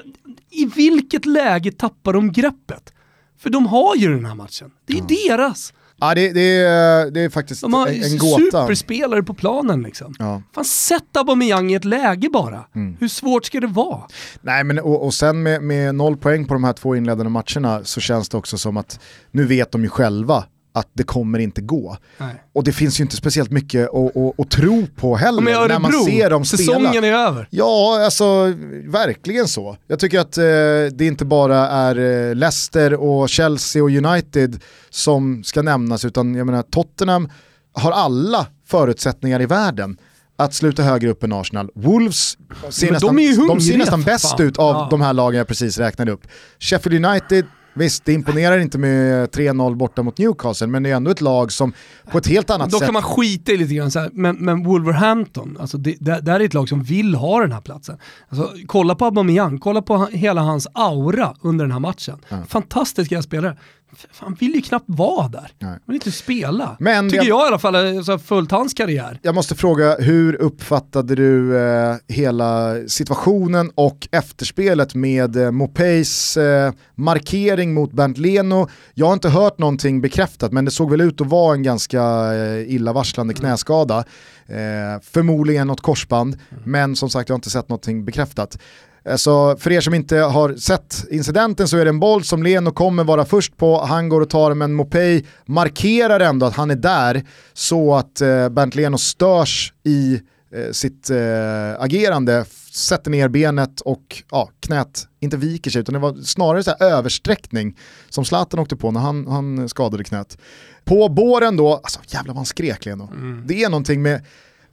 [0.51, 2.92] I vilket läge tappar de greppet?
[3.39, 4.70] För de har ju den här matchen.
[4.87, 5.37] Det är ja.
[5.37, 5.72] deras.
[5.99, 8.39] Ja det, det, är, det är faktiskt de har en, gåta.
[8.39, 10.14] superspelare på planen liksom.
[10.18, 10.43] Ja.
[10.55, 12.64] Fan sätt Aubameyang i ett läge bara.
[12.74, 12.97] Mm.
[13.01, 14.03] Hur svårt ska det vara?
[14.41, 17.84] Nej men och, och sen med, med noll poäng på de här två inledande matcherna
[17.84, 20.45] så känns det också som att nu vet de ju själva
[20.77, 21.97] att det kommer inte gå.
[22.18, 22.43] Nej.
[22.53, 25.68] Och det finns ju inte speciellt mycket att, att, att tro på heller Men Örebro,
[25.68, 26.59] när man ser dem spela.
[26.59, 27.49] Säsongen är över.
[27.51, 28.55] Ja, alltså
[28.85, 29.77] verkligen så.
[29.87, 30.45] Jag tycker att eh,
[30.93, 34.61] det inte bara är eh, Leicester och Chelsea och United
[34.91, 37.29] som ska nämnas utan jag menar Tottenham
[37.72, 39.99] har alla förutsättningar i världen
[40.39, 41.70] att sluta högre upp än Arsenal.
[41.74, 42.39] Wolves
[42.70, 44.89] ser, nästan, de, de ser nästan bäst ut av ja.
[44.91, 46.27] de här lagen jag precis räknade upp.
[46.59, 47.45] Sheffield United
[47.77, 51.53] Visst, det imponerar inte med 3-0 borta mot Newcastle, men det är ändå ett lag
[51.53, 51.72] som
[52.11, 52.81] på ett helt annat Då sätt...
[52.81, 56.20] Då kan man skita i lite grann, så här, men, men Wolverhampton, alltså det, det,
[56.20, 57.99] det är ett lag som vill ha den här platsen.
[58.29, 62.18] Alltså, kolla på Aubameyang, kolla på hela hans aura under den här matchen.
[62.29, 62.43] Ja.
[62.49, 63.57] Fantastiska spelare.
[64.18, 65.51] Han vill ju knappt vara där.
[65.61, 66.76] Han vill inte spela.
[66.80, 69.18] Men Tycker jag, jag i alla fall har följt hans karriär.
[69.22, 76.72] Jag måste fråga, hur uppfattade du eh, hela situationen och efterspelet med eh, Mopeis eh,
[76.95, 78.68] markering mot Bernt Leno?
[78.95, 82.03] Jag har inte hört någonting bekräftat men det såg väl ut att vara en ganska
[82.34, 83.41] eh, illavarslande mm.
[83.41, 84.05] knäskada.
[84.49, 86.62] Eh, förmodligen något korsband, mm.
[86.64, 88.59] men som sagt jag har inte sett någonting bekräftat.
[89.07, 92.42] Eh, så för er som inte har sett incidenten så är det en boll som
[92.42, 96.57] Leno kommer vara först på, han går och tar den men Mopey markerar ändå att
[96.57, 100.20] han är där så att eh, Bernt Leno störs i
[100.54, 105.98] eh, sitt eh, agerande, sätter ner benet och ja, knät inte viker sig utan det
[105.98, 107.76] var snarare så här översträckning
[108.09, 110.38] som Zlatan åkte på när han, han skadade knät.
[110.84, 113.09] På båren då, alltså jävlar vad han skrek Leno.
[113.12, 113.42] Mm.
[113.46, 114.24] Det är någonting med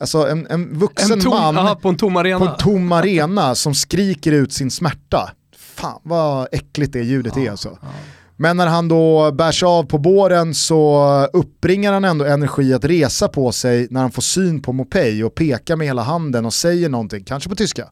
[0.03, 2.91] Alltså en, en vuxen en tom, man aha, på en tom arena, på en tom
[2.91, 5.31] arena som skriker ut sin smärta.
[5.57, 7.77] Fan vad äckligt det ljudet ja, är alltså.
[7.81, 7.87] Ja.
[8.35, 13.27] Men när han då bärs av på båren så uppbringar han ändå energi att resa
[13.27, 16.89] på sig när han får syn på Mopey och pekar med hela handen och säger
[16.89, 17.89] någonting, kanske på tyska.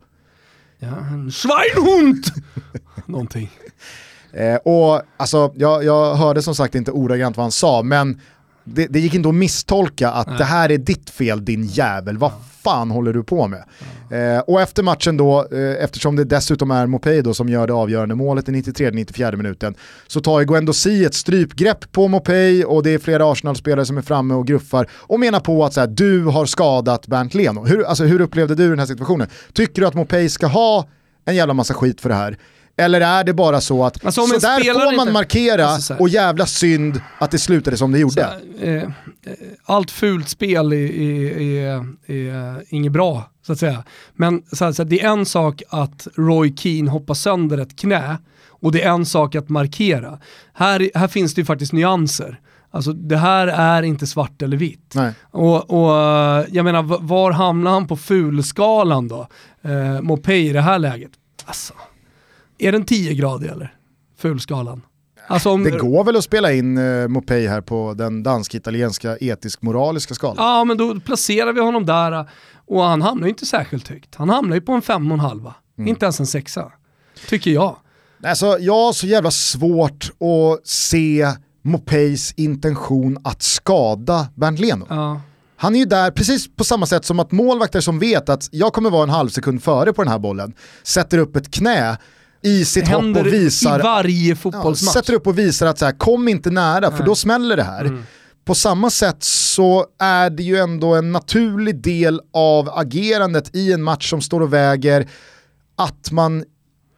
[0.79, 0.89] Ja,
[1.31, 2.25] Schweinhund!
[3.05, 3.51] någonting.
[4.33, 8.19] Eh, och alltså, jag, jag hörde som sagt inte ordagrant vad han sa, men
[8.63, 10.37] det, det, gick inte att misstolka att Nej.
[10.37, 12.31] det här är ditt fel din jävel, vad
[12.63, 13.63] fan håller du på med?
[14.11, 17.73] Eh, och efter matchen då, eh, eftersom det dessutom är Mopey då som gör det
[17.73, 19.75] avgörande målet i 93-94 minuten,
[20.07, 24.33] så tar Guendouzi ett strypgrepp på Mopey och det är flera Arsenal-spelare som är framme
[24.33, 27.65] och gruffar och menar på att så här, du har skadat Bernt Leno.
[27.65, 29.27] Hur, alltså, hur upplevde du den här situationen?
[29.53, 30.87] Tycker du att Mopey ska ha
[31.25, 32.37] en jävla massa skit för det här?
[32.81, 35.11] Eller är det bara så att alltså, så där får man inte...
[35.11, 38.27] markera alltså, och jävla synd att det slutade som det gjorde?
[38.59, 38.89] Här, eh,
[39.65, 43.83] allt fult spel är, är, är, är inget bra, så att säga.
[44.13, 47.79] Men så här, så här, det är en sak att Roy Keane hoppar sönder ett
[47.79, 48.17] knä
[48.47, 50.19] och det är en sak att markera.
[50.53, 52.39] Här, här finns det ju faktiskt nyanser.
[52.73, 54.93] Alltså det här är inte svart eller vitt.
[54.95, 55.13] Nej.
[55.31, 55.91] Och, och
[56.51, 59.27] jag menar, var hamnar han på fulskalan då?
[59.61, 61.11] Eh, Mopey i det här läget?
[61.45, 61.73] Alltså.
[62.61, 63.73] Är den 10 grader eller?
[64.17, 64.81] Fullskalan.
[65.27, 65.63] Alltså om...
[65.63, 70.45] Det går väl att spela in uh, Mopey här på den dansk-italienska etisk-moraliska skalan?
[70.45, 72.29] Ja, men då placerar vi honom där
[72.65, 74.15] och han hamnar ju inte särskilt högt.
[74.15, 75.87] Han hamnar ju på en fem och en halva, mm.
[75.87, 76.71] inte ens en sexa.
[77.27, 77.75] Tycker jag.
[78.23, 81.27] Alltså, jag har så jävla svårt att se
[81.61, 84.85] Mopeys intention att skada Bernt Leno.
[84.89, 85.21] Ja.
[85.55, 88.73] Han är ju där precis på samma sätt som att målvakter som vet att jag
[88.73, 90.53] kommer vara en halv sekund före på den här bollen,
[90.83, 91.97] sätter upp ett knä
[92.43, 93.79] i sitt hopp och visar...
[93.79, 94.93] i varje ja, fotbollsmatch.
[94.93, 97.05] sätter upp och visar att så här, kom inte nära för Nej.
[97.05, 97.85] då smäller det här.
[97.85, 98.03] Mm.
[98.45, 103.83] På samma sätt så är det ju ändå en naturlig del av agerandet i en
[103.83, 105.07] match som står och väger
[105.75, 106.43] att man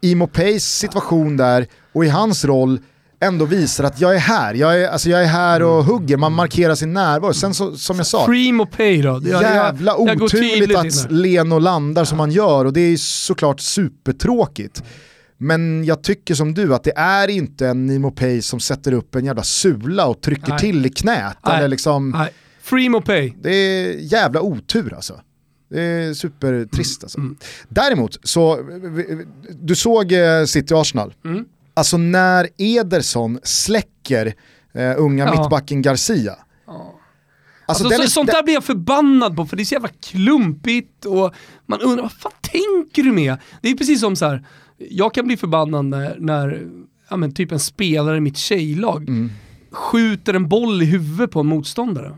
[0.02, 2.80] i Mopeis situation där och i hans roll
[3.22, 6.34] ändå visar att jag är här, jag är, alltså jag är här och hugger, man
[6.34, 7.34] markerar sin närvaro.
[7.34, 9.10] Sen så, som jag sa, Free Mopay då.
[9.10, 11.12] Jag- jag- jävla jag går oturligt att.
[11.12, 14.84] Leno landar som han gör och det är såklart supertråkigt.
[15.44, 19.16] Men jag tycker som du att det är inte en Nimo Pay som sätter upp
[19.16, 20.60] en jävla sula och trycker Nej.
[20.60, 21.38] till i knät.
[21.46, 21.58] Nej.
[21.58, 22.30] Eller liksom, Nej.
[22.62, 23.34] Free Mopay.
[23.42, 25.22] det är jävla otur alltså.
[25.70, 27.18] Det är supertrist alltså.
[27.20, 27.36] Mm.
[27.70, 28.60] Däremot, så,
[29.62, 31.14] du såg eh, City-Arsenal.
[31.26, 31.46] Mm.
[31.74, 34.34] Alltså när Ederson släcker
[34.74, 35.42] eh, unga Ja.
[35.42, 36.36] mittbacken Garcia.
[37.66, 39.90] Alltså, den så, är- sånt där blir jag förbannad på för det är så jävla
[39.90, 41.34] klumpigt och
[41.66, 43.38] man undrar vad fan tänker du med?
[43.62, 44.46] Det är precis som så här.
[44.78, 46.68] jag kan bli förbannad när, när
[47.10, 49.30] ja, men typ en spelare i mitt tjejlag Mm.
[49.72, 52.16] skjuter en boll i huvudet på en motståndare.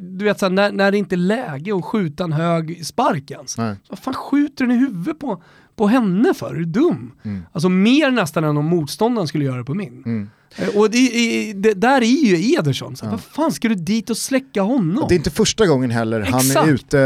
[0.00, 3.30] Du vet så här, när, när det inte är läge att skjuta en hög spark
[3.30, 3.58] ens.
[3.88, 5.42] Vad fan skjuter den i huvudet på,
[5.76, 6.50] på henne för?
[6.54, 7.12] Är du dum?
[7.22, 7.42] Mm.
[7.52, 10.02] Alltså mer nästan än om motståndaren skulle göra det på min.
[10.06, 10.30] Mm.
[10.56, 14.16] Eh, Och det, det, där är ju Ederson, så, vad fan ska du dit och
[14.16, 15.06] släcka honom?
[15.08, 16.68] Det är inte första gången heller han Exakt.
[16.68, 16.98] är ute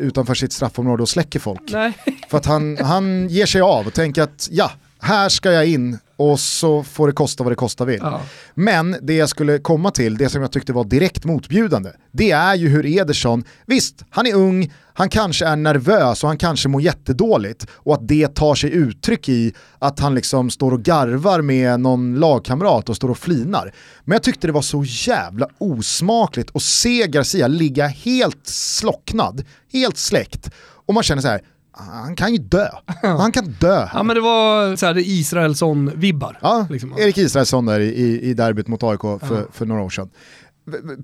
[0.00, 1.60] utanför sitt straffområde och släcker folk.
[1.70, 1.92] Nej.
[2.28, 4.70] För att han, han ger sig av och tänker att ja,
[5.00, 8.00] här ska jag in och så får det kosta vad det kosta vill.
[8.02, 8.20] Ja.
[8.54, 12.54] Men det jag skulle komma till, det som jag tyckte var direkt motbjudande, det är
[12.54, 16.82] ju hur Ederson, visst, han är ung, han kanske är nervös och han kanske mår
[16.82, 21.80] jättedåligt och att det tar sig uttryck i att han liksom står och garvar med
[21.80, 23.72] någon lagkamrat och står och flinar.
[24.04, 29.98] Men jag tyckte det var så jävla osmakligt att se Garcia ligga helt slocknad, helt
[29.98, 30.50] släckt
[30.86, 31.42] och man känner så här,
[31.78, 32.68] han kan ju dö.
[33.02, 33.74] Han kan dö.
[33.74, 33.90] här.
[33.94, 36.38] ja men det var så här, det Israelsson-vibbar.
[36.42, 36.94] Ja, liksom.
[36.98, 40.10] Erik Israelsson där i, i derbyt mot AIK för, för några år sedan.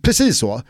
[0.02, 0.62] Precis så.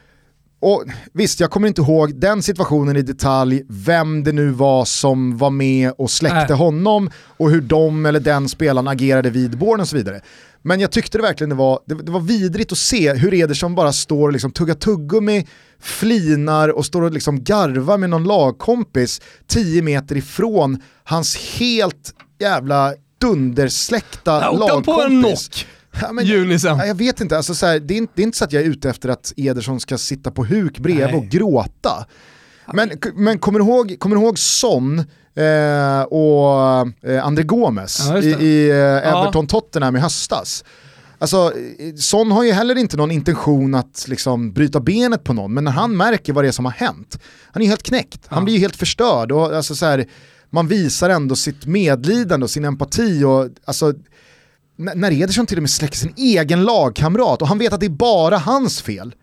[0.60, 5.38] Och visst, jag kommer inte ihåg den situationen i detalj, vem det nu var som
[5.38, 6.58] var med och släckte Nej.
[6.58, 10.20] honom och hur de eller den spelaren agerade vid båren och så vidare.
[10.66, 13.74] Men jag tyckte det verkligen det var, det, det var vidrigt att se hur Ederson
[13.74, 15.46] bara står och liksom tuggar tuggummi,
[15.80, 22.94] flinar och står och liksom garvar med någon lagkompis 10 meter ifrån hans helt jävla
[23.20, 24.94] dundersläckta Ja, åkte han lagkompis.
[24.94, 25.66] på en knock?
[26.00, 26.78] Ja, men, Junisen.
[26.78, 28.52] Ja, jag vet inte, alltså, så här, det, är inte, det är inte så att
[28.52, 31.14] jag är ute efter att Ederson ska sitta på huk bredvid Nej.
[31.14, 32.06] och gråta.
[32.72, 35.04] Men, men kommer du ihåg, kommer du ihåg Son
[35.36, 38.76] eh, och eh, André Gomes Ja, i, i eh.
[39.12, 40.64] Everton-Tottenham i höstas?
[41.18, 41.52] Alltså,
[41.98, 45.70] Son har ju heller inte någon intention att liksom, bryta benet på någon, men när
[45.72, 47.18] han märker vad det är som har hänt,
[47.52, 48.44] han är ju helt knäckt, han Ja.
[48.44, 49.32] blir ju helt förstörd.
[49.32, 50.06] Och, alltså, så här,
[50.50, 53.24] man visar ändå sitt medlidande och sin empati.
[53.24, 53.92] Och, alltså,
[54.76, 57.90] när Ederson till och med släcker sin egen lagkamrat och han vet att det är
[57.90, 59.14] bara hans fel.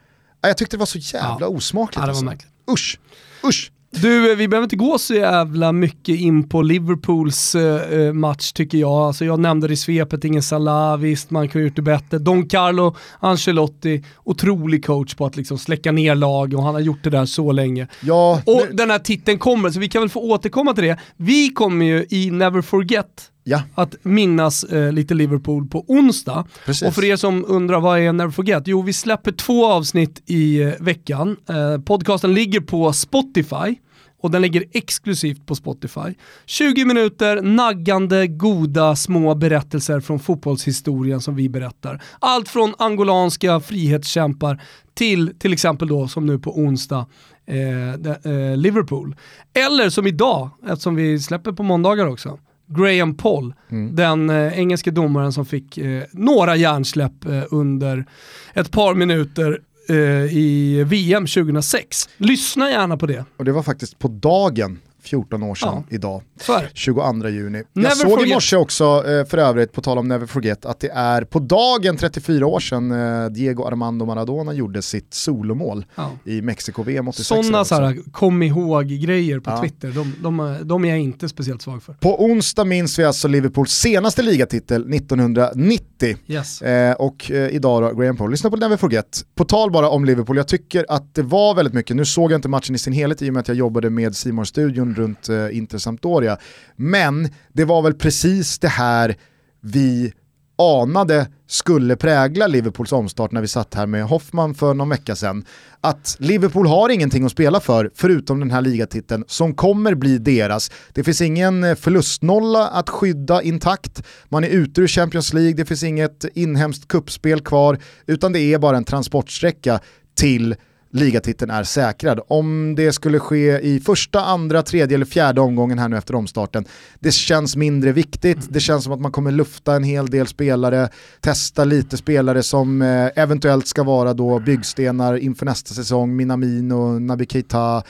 [0.41, 1.47] Ja, Jag tyckte det var så jävla Ja.
[1.47, 1.95] osmakligt.
[1.95, 2.47] Ja, det var alltså.
[2.71, 2.99] Usch,
[3.47, 3.71] usch.
[3.91, 8.51] Du, eh, vi behöver inte gå så jävla mycket in på Liverpools eh, eh, match
[8.51, 8.91] tycker jag.
[8.91, 12.19] Alltså jag nämnde det i svepet, ingen Salah, visst man kan ha gjort det bättre.
[12.19, 17.03] Don Carlo Ancelotti, otrolig coach på att liksom släcka ner lag och han har gjort
[17.03, 17.87] det där så länge.
[18.01, 20.97] Ja, Och nu, den här titeln kommer, så vi kan väl få återkomma till det.
[21.17, 26.45] Vi kommer ju i Never Forget ja att minnas eh, lite Liverpool på onsdag.
[26.65, 26.87] precis.
[26.87, 28.63] Och för er som undrar vad är Never Forget?
[28.67, 31.37] Jo, vi släpper två avsnitt i eh, veckan.
[31.49, 33.75] Eh, podcasten ligger på Spotify
[34.21, 36.15] och den ligger exklusivt på Spotify.
[36.45, 42.03] 20 minuter naggande, goda, små berättelser från fotbollshistorien som vi berättar.
[42.19, 44.61] Allt från angolanska frihetskämpar
[44.93, 47.05] till till exempel då som nu på onsdag
[47.45, 47.93] eh,
[48.33, 49.15] eh, Liverpool.
[49.53, 52.39] Eller som idag, eftersom vi släpper på måndagar också,
[52.75, 53.95] Graham Poll, Mm.
[53.95, 58.05] den eh, engelske domaren som fick eh, några hjärnsläpp eh, under
[58.53, 59.59] ett par minuter
[59.89, 59.95] eh,
[60.37, 62.09] i VM 2006.
[62.17, 63.25] Lyssna gärna på det.
[63.37, 66.69] Och det var faktiskt på dagen 14 år sedan idag, Så är det.
[66.73, 67.63] 22 juni.
[67.73, 68.27] Never jag såg forget.
[68.27, 71.39] i morse också, eh, för övrigt, på tal om Never Forget, att det är på
[71.39, 76.11] dagen 34 år sedan eh, Diego Armando Maradona gjorde sitt solomål Ja.
[76.25, 77.27] i Mexiko-VM 86.
[77.27, 79.61] Sådana så här, kom ihåg-grejer på Ja.
[79.61, 81.93] Twitter, de, de, de är jag inte speciellt svag för.
[81.93, 86.17] På onsdag minns vi alltså Liverpools senaste ligatitel 1990.
[86.27, 86.61] Yes.
[86.61, 88.31] Eh, och eh, idag då, Graham Paul.
[88.31, 89.25] Lyssna på Never Forget.
[89.35, 92.37] På tal bara om Liverpool, jag tycker att det var väldigt mycket, nu såg jag
[92.37, 95.29] inte matchen i sin helhet i och med att jag jobbade med simor studion runt
[95.29, 96.37] eh, Inter Sampdoria.
[96.75, 99.15] Men det var väl precis det här
[99.61, 100.13] vi
[100.61, 105.45] anade skulle prägla Liverpools omstart när vi satt här med Hoffman för någon vecka sedan.
[105.81, 110.71] Att Liverpool har ingenting att spela för förutom den här ligatiteln som kommer bli deras.
[110.93, 115.65] Det finns ingen eh, förlustnolla att skydda intakt, man är ute ur Champions League, det
[115.65, 119.79] finns inget inhemskt kuppspel kvar, utan det är bara en transportsträcka
[120.15, 120.55] till
[120.91, 122.19] ligatiteln är säkrad.
[122.27, 126.65] Om det skulle ske i första, andra, tredje eller fjärde omgången här nu efter omstarten,
[126.99, 128.47] det känns mindre viktigt.
[128.49, 130.89] Det känns som att man kommer lufta en hel del spelare,
[131.19, 137.25] testa lite spelare som eh, eventuellt ska vara då byggstenar inför nästa säsong, Minamino, Naby
[137.25, 137.83] Keita,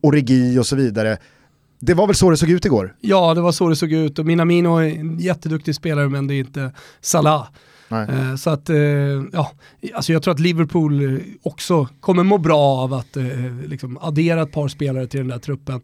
[0.00, 1.18] Origi och så vidare.
[1.80, 2.94] Det var väl så det såg ut igår?
[3.00, 6.34] Ja, det var så det såg ut och Minamino är en jätteduktig spelare men det
[6.34, 7.48] är inte Salah.
[7.92, 8.76] Eh, så att, eh,
[9.32, 9.52] ja,
[9.94, 13.16] alltså jag tror att Liverpool eh, också kommer må bra av att
[13.66, 15.80] liksom addera ett par spelare till den där truppen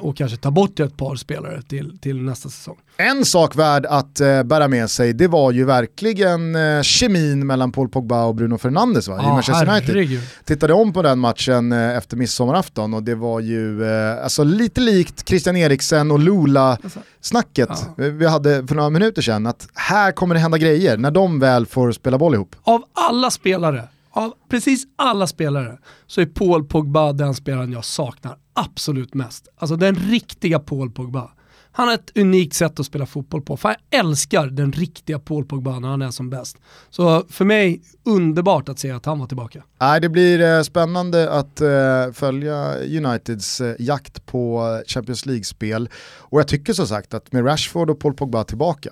[0.00, 2.76] och kanske ta bort ett par spelare till, till nästa säsong.
[3.02, 7.72] En sak värd att eh, bära med sig, det var ju verkligen eh, kemin mellan
[7.72, 10.20] Paul Pogba och Bruno Fernandes va, i Manchester United.
[10.44, 14.80] Tittade om på den matchen eh, efter midsommarafton och det var ju eh, alltså lite
[14.80, 18.04] likt Christian Eriksen och Lula-snacket alltså, ja.
[18.10, 21.66] vi hade för några minuter sedan, att här kommer det hända grejer när de väl
[21.66, 22.56] får spela boll ihop.
[22.62, 28.36] Av alla spelare, av precis alla spelare, så är Paul Pogba den spelaren jag saknar
[28.54, 29.48] absolut mest.
[29.56, 31.30] Alltså den riktiga Paul Pogba.
[31.72, 33.56] Han har ett unikt sätt att spela fotboll på.
[33.56, 36.56] För jag älskar den riktiga Paul Pogba när han är som bäst.
[36.90, 39.62] Så för mig, underbart att se att han var tillbaka.
[39.80, 45.88] Nej, det blir eh, spännande att eh, följa Uniteds eh, jakt på Champions League-spel.
[46.18, 48.90] Och jag tycker som sagt att med Rashford och Paul Pogba tillbaka,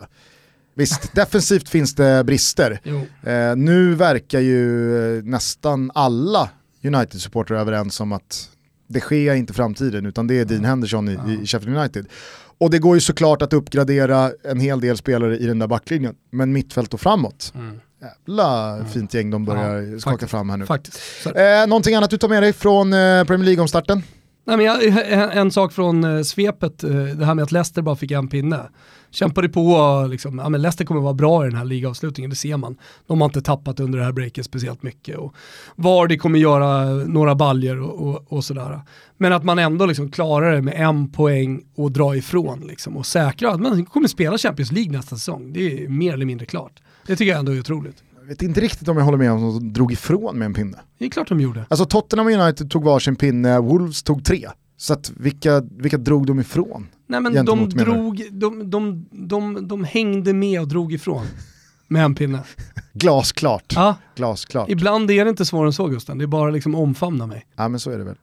[0.75, 2.81] Visst, defensivt finns det brister.
[3.23, 6.51] Eh, nu verkar ju nästan alla
[6.83, 8.51] United-supportrar överens om att
[8.87, 11.13] det sker inte framtiden utan det är Dean Henderson i,
[11.43, 12.07] i Sheffield United.
[12.61, 16.15] Och det går ju såklart att uppgradera en hel del spelare i den där backlinjen,
[16.31, 17.53] men mittfält och framåt.
[17.55, 17.81] Mm.
[18.01, 18.89] Jävla mm.
[18.89, 20.67] fint gäng de börjar ja, skaka faktiskt, fram här nu.
[20.67, 21.27] Faktiskt.
[21.27, 24.03] Eh, någonting annat du tar med dig från eh, Premier League-omstarten?
[24.45, 27.83] Nej, men jag, en, en sak från eh, svepet, eh, det här med att Leicester
[27.83, 28.61] bara fick en pinne
[29.11, 32.57] kämpade på, liksom, ja, men Leicester kommer vara bra i den här ligavslutningen, det ser
[32.57, 32.77] man.
[33.07, 35.19] De har inte tappat under det här breaket speciellt mycket.
[35.19, 35.35] Och
[35.77, 38.81] Vardy kommer göra några baljer och, och, och, sådär.
[39.17, 43.07] Men att man ändå liksom klarar det med en poäng och dra ifrån liksom, och
[43.07, 45.53] säkra att man kommer spela Champions League nästa säsong.
[45.53, 46.73] Det är mer eller mindre klart.
[47.07, 48.03] Det tycker jag ändå är otroligt.
[48.21, 50.55] Jag vet inte riktigt om jag håller med om att de drog ifrån med en
[50.55, 50.79] pinne.
[50.99, 51.65] Det är klart de gjorde.
[51.69, 54.49] Alltså Tottenham United tog varsin pinne, Wolves tog tre.
[54.81, 56.89] Så att vilka, vilka drog de ifrån?
[57.07, 61.27] Nej men de drog, de, de, de, de hängde med och drog ifrån
[61.89, 62.41] med en pinne.
[62.93, 63.73] Glasklart.
[63.77, 63.97] Ja.
[64.17, 64.71] Glasklart.
[64.71, 67.47] Ibland är det inte svårare än så Gusten, det är bara liksom omfamna mig.
[67.57, 68.17] Ja men så är det väl.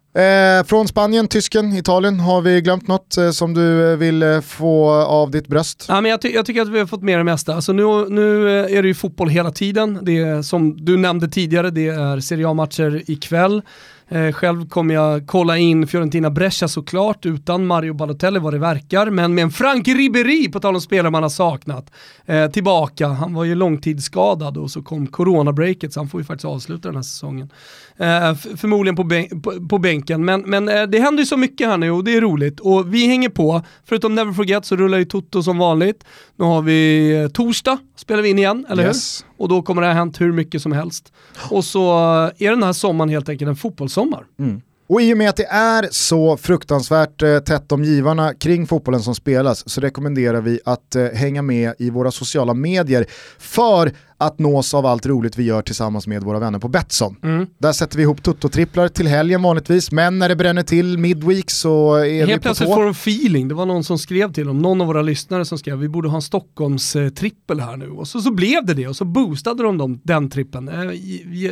[0.60, 4.42] Eh, från Spanien, Tysken, Italien, har vi glömt något eh, som du eh, vill eh,
[4.42, 5.86] få av ditt bröst?
[5.88, 7.56] Ja, men jag, ty jag, tycker att vi har fått med det mesta.
[7.56, 10.00] Alltså nu, nu är det ju fotboll hela tiden.
[10.02, 13.62] Det är, som du nämnde tidigare, det är Serie A-matcher ikväll.
[14.10, 19.10] Eh, själv kommer jag kolla in Fiorentina Brescia såklart, utan Mario Balotelli vad det verkar,
[19.10, 21.92] men med en Frank Ribéry, på tal om spelare man har saknat,
[22.26, 23.08] eh, tillbaka.
[23.08, 26.96] Han var ju långtidsskadad och så kom coronabreaket så han får ju faktiskt avsluta den
[26.96, 27.50] här säsongen.
[27.98, 31.68] Eh, förmodligen på, bän på, på, bänken, men, men eh, det händer ju så mycket
[31.68, 32.60] här nu och det är roligt.
[32.60, 36.04] Och vi hänger på, förutom Never Forget så rullar ju Toto som vanligt.
[36.36, 39.26] Nu har vi eh, torsdag, spelar vi in igen, eller yes.
[39.37, 39.37] hur?
[39.38, 41.14] Och då kommer det ha hänt hur mycket som helst.
[41.50, 44.26] Och så eh, är den här sommaren helt enkelt en fotbollssommar.
[44.40, 44.62] Mm.
[44.90, 49.02] Och i och med att det är så fruktansvärt eh, tätt om givarna kring fotbollen
[49.02, 53.06] som spelas så rekommenderar vi att eh, hänga med i våra sociala medier
[53.40, 57.16] för att nås av allt roligt vi gör tillsammans med våra vänner på Betsson.
[57.24, 57.48] Mm.
[57.58, 61.96] Där sätter vi ihop tuttotripplar till helgen vanligtvis, men när det bränner till midweek så
[61.96, 64.48] är Helt vi på Helt plötsligt får de feeling, det var någon som skrev till
[64.48, 67.78] dem, någon av våra lyssnare som skrev vi borde ha en Stockholms eh, trippel här
[67.78, 70.70] nu och så, så blev det det och så boostade de dem, den trippen.
[70.70, 70.92] Eh,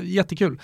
[0.03, 0.59] jättekul.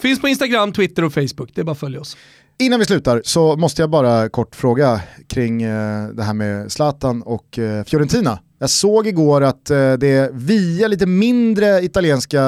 [0.00, 2.16] Finns på Instagram, Twitter och Facebook, det är bara att följa oss.
[2.58, 7.22] Innan vi slutar så måste jag bara kort fråga kring eh, det här med Zlatan
[7.22, 8.38] och eh, Fiorentina.
[8.58, 12.40] Jag såg igår att eh, det via lite mindre italienska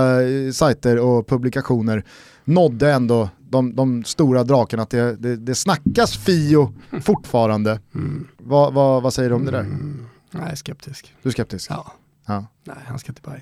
[0.52, 2.04] sajter och publikationer
[2.44, 7.80] nådde ändå de, de stora drakarna att det, det, det snackas Fio fortfarande.
[7.94, 8.28] Mm.
[8.38, 9.60] Vad, vad, vad säger du om det där?
[9.60, 10.06] Mm.
[10.30, 11.14] Jag är skeptisk.
[11.22, 11.70] Du är skeptisk?
[11.70, 11.92] Ja.
[12.26, 12.46] ja.
[12.64, 13.40] Nej, han ska till Bayern.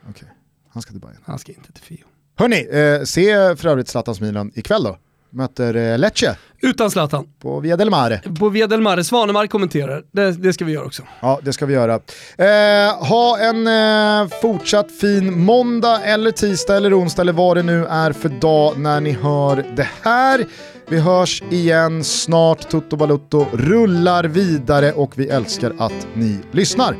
[0.00, 0.28] Okej, okay.
[0.68, 1.22] han ska till Bayern.
[1.24, 2.04] Han ska inte till Fio.
[2.36, 4.96] Hörni, eh, se för övrigt Zlatans Milan ikväll då.
[5.30, 6.36] Möter eh, Lecce.
[6.62, 7.26] Utan Zlatan.
[7.42, 8.20] På Via del Mare.
[8.38, 9.04] På Via del Mare.
[9.04, 10.02] Svanemark kommenterar.
[10.12, 11.02] Det, det, ska vi göra också.
[11.20, 11.94] Ja, det ska vi göra.
[12.38, 17.86] Eh, ha en eh, fortsatt fin måndag eller tisdag eller onsdag eller vad det nu
[17.86, 20.46] är för dag när ni hör det här.
[20.88, 22.70] Vi hörs igen snart.
[22.70, 26.96] Toto Balutto rullar vidare och vi älskar att ni lyssnar.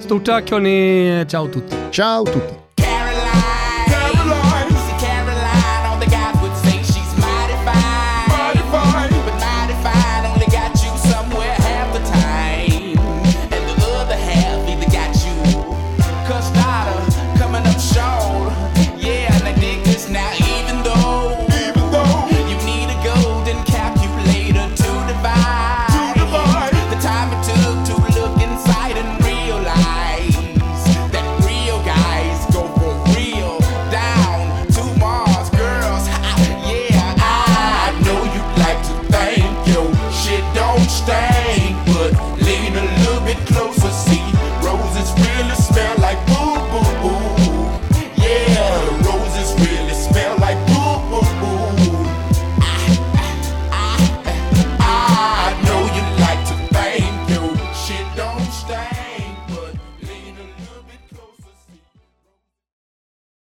[0.00, 1.76] Stort tack hörni, ciao tutti.
[1.90, 2.63] Ciao tutti!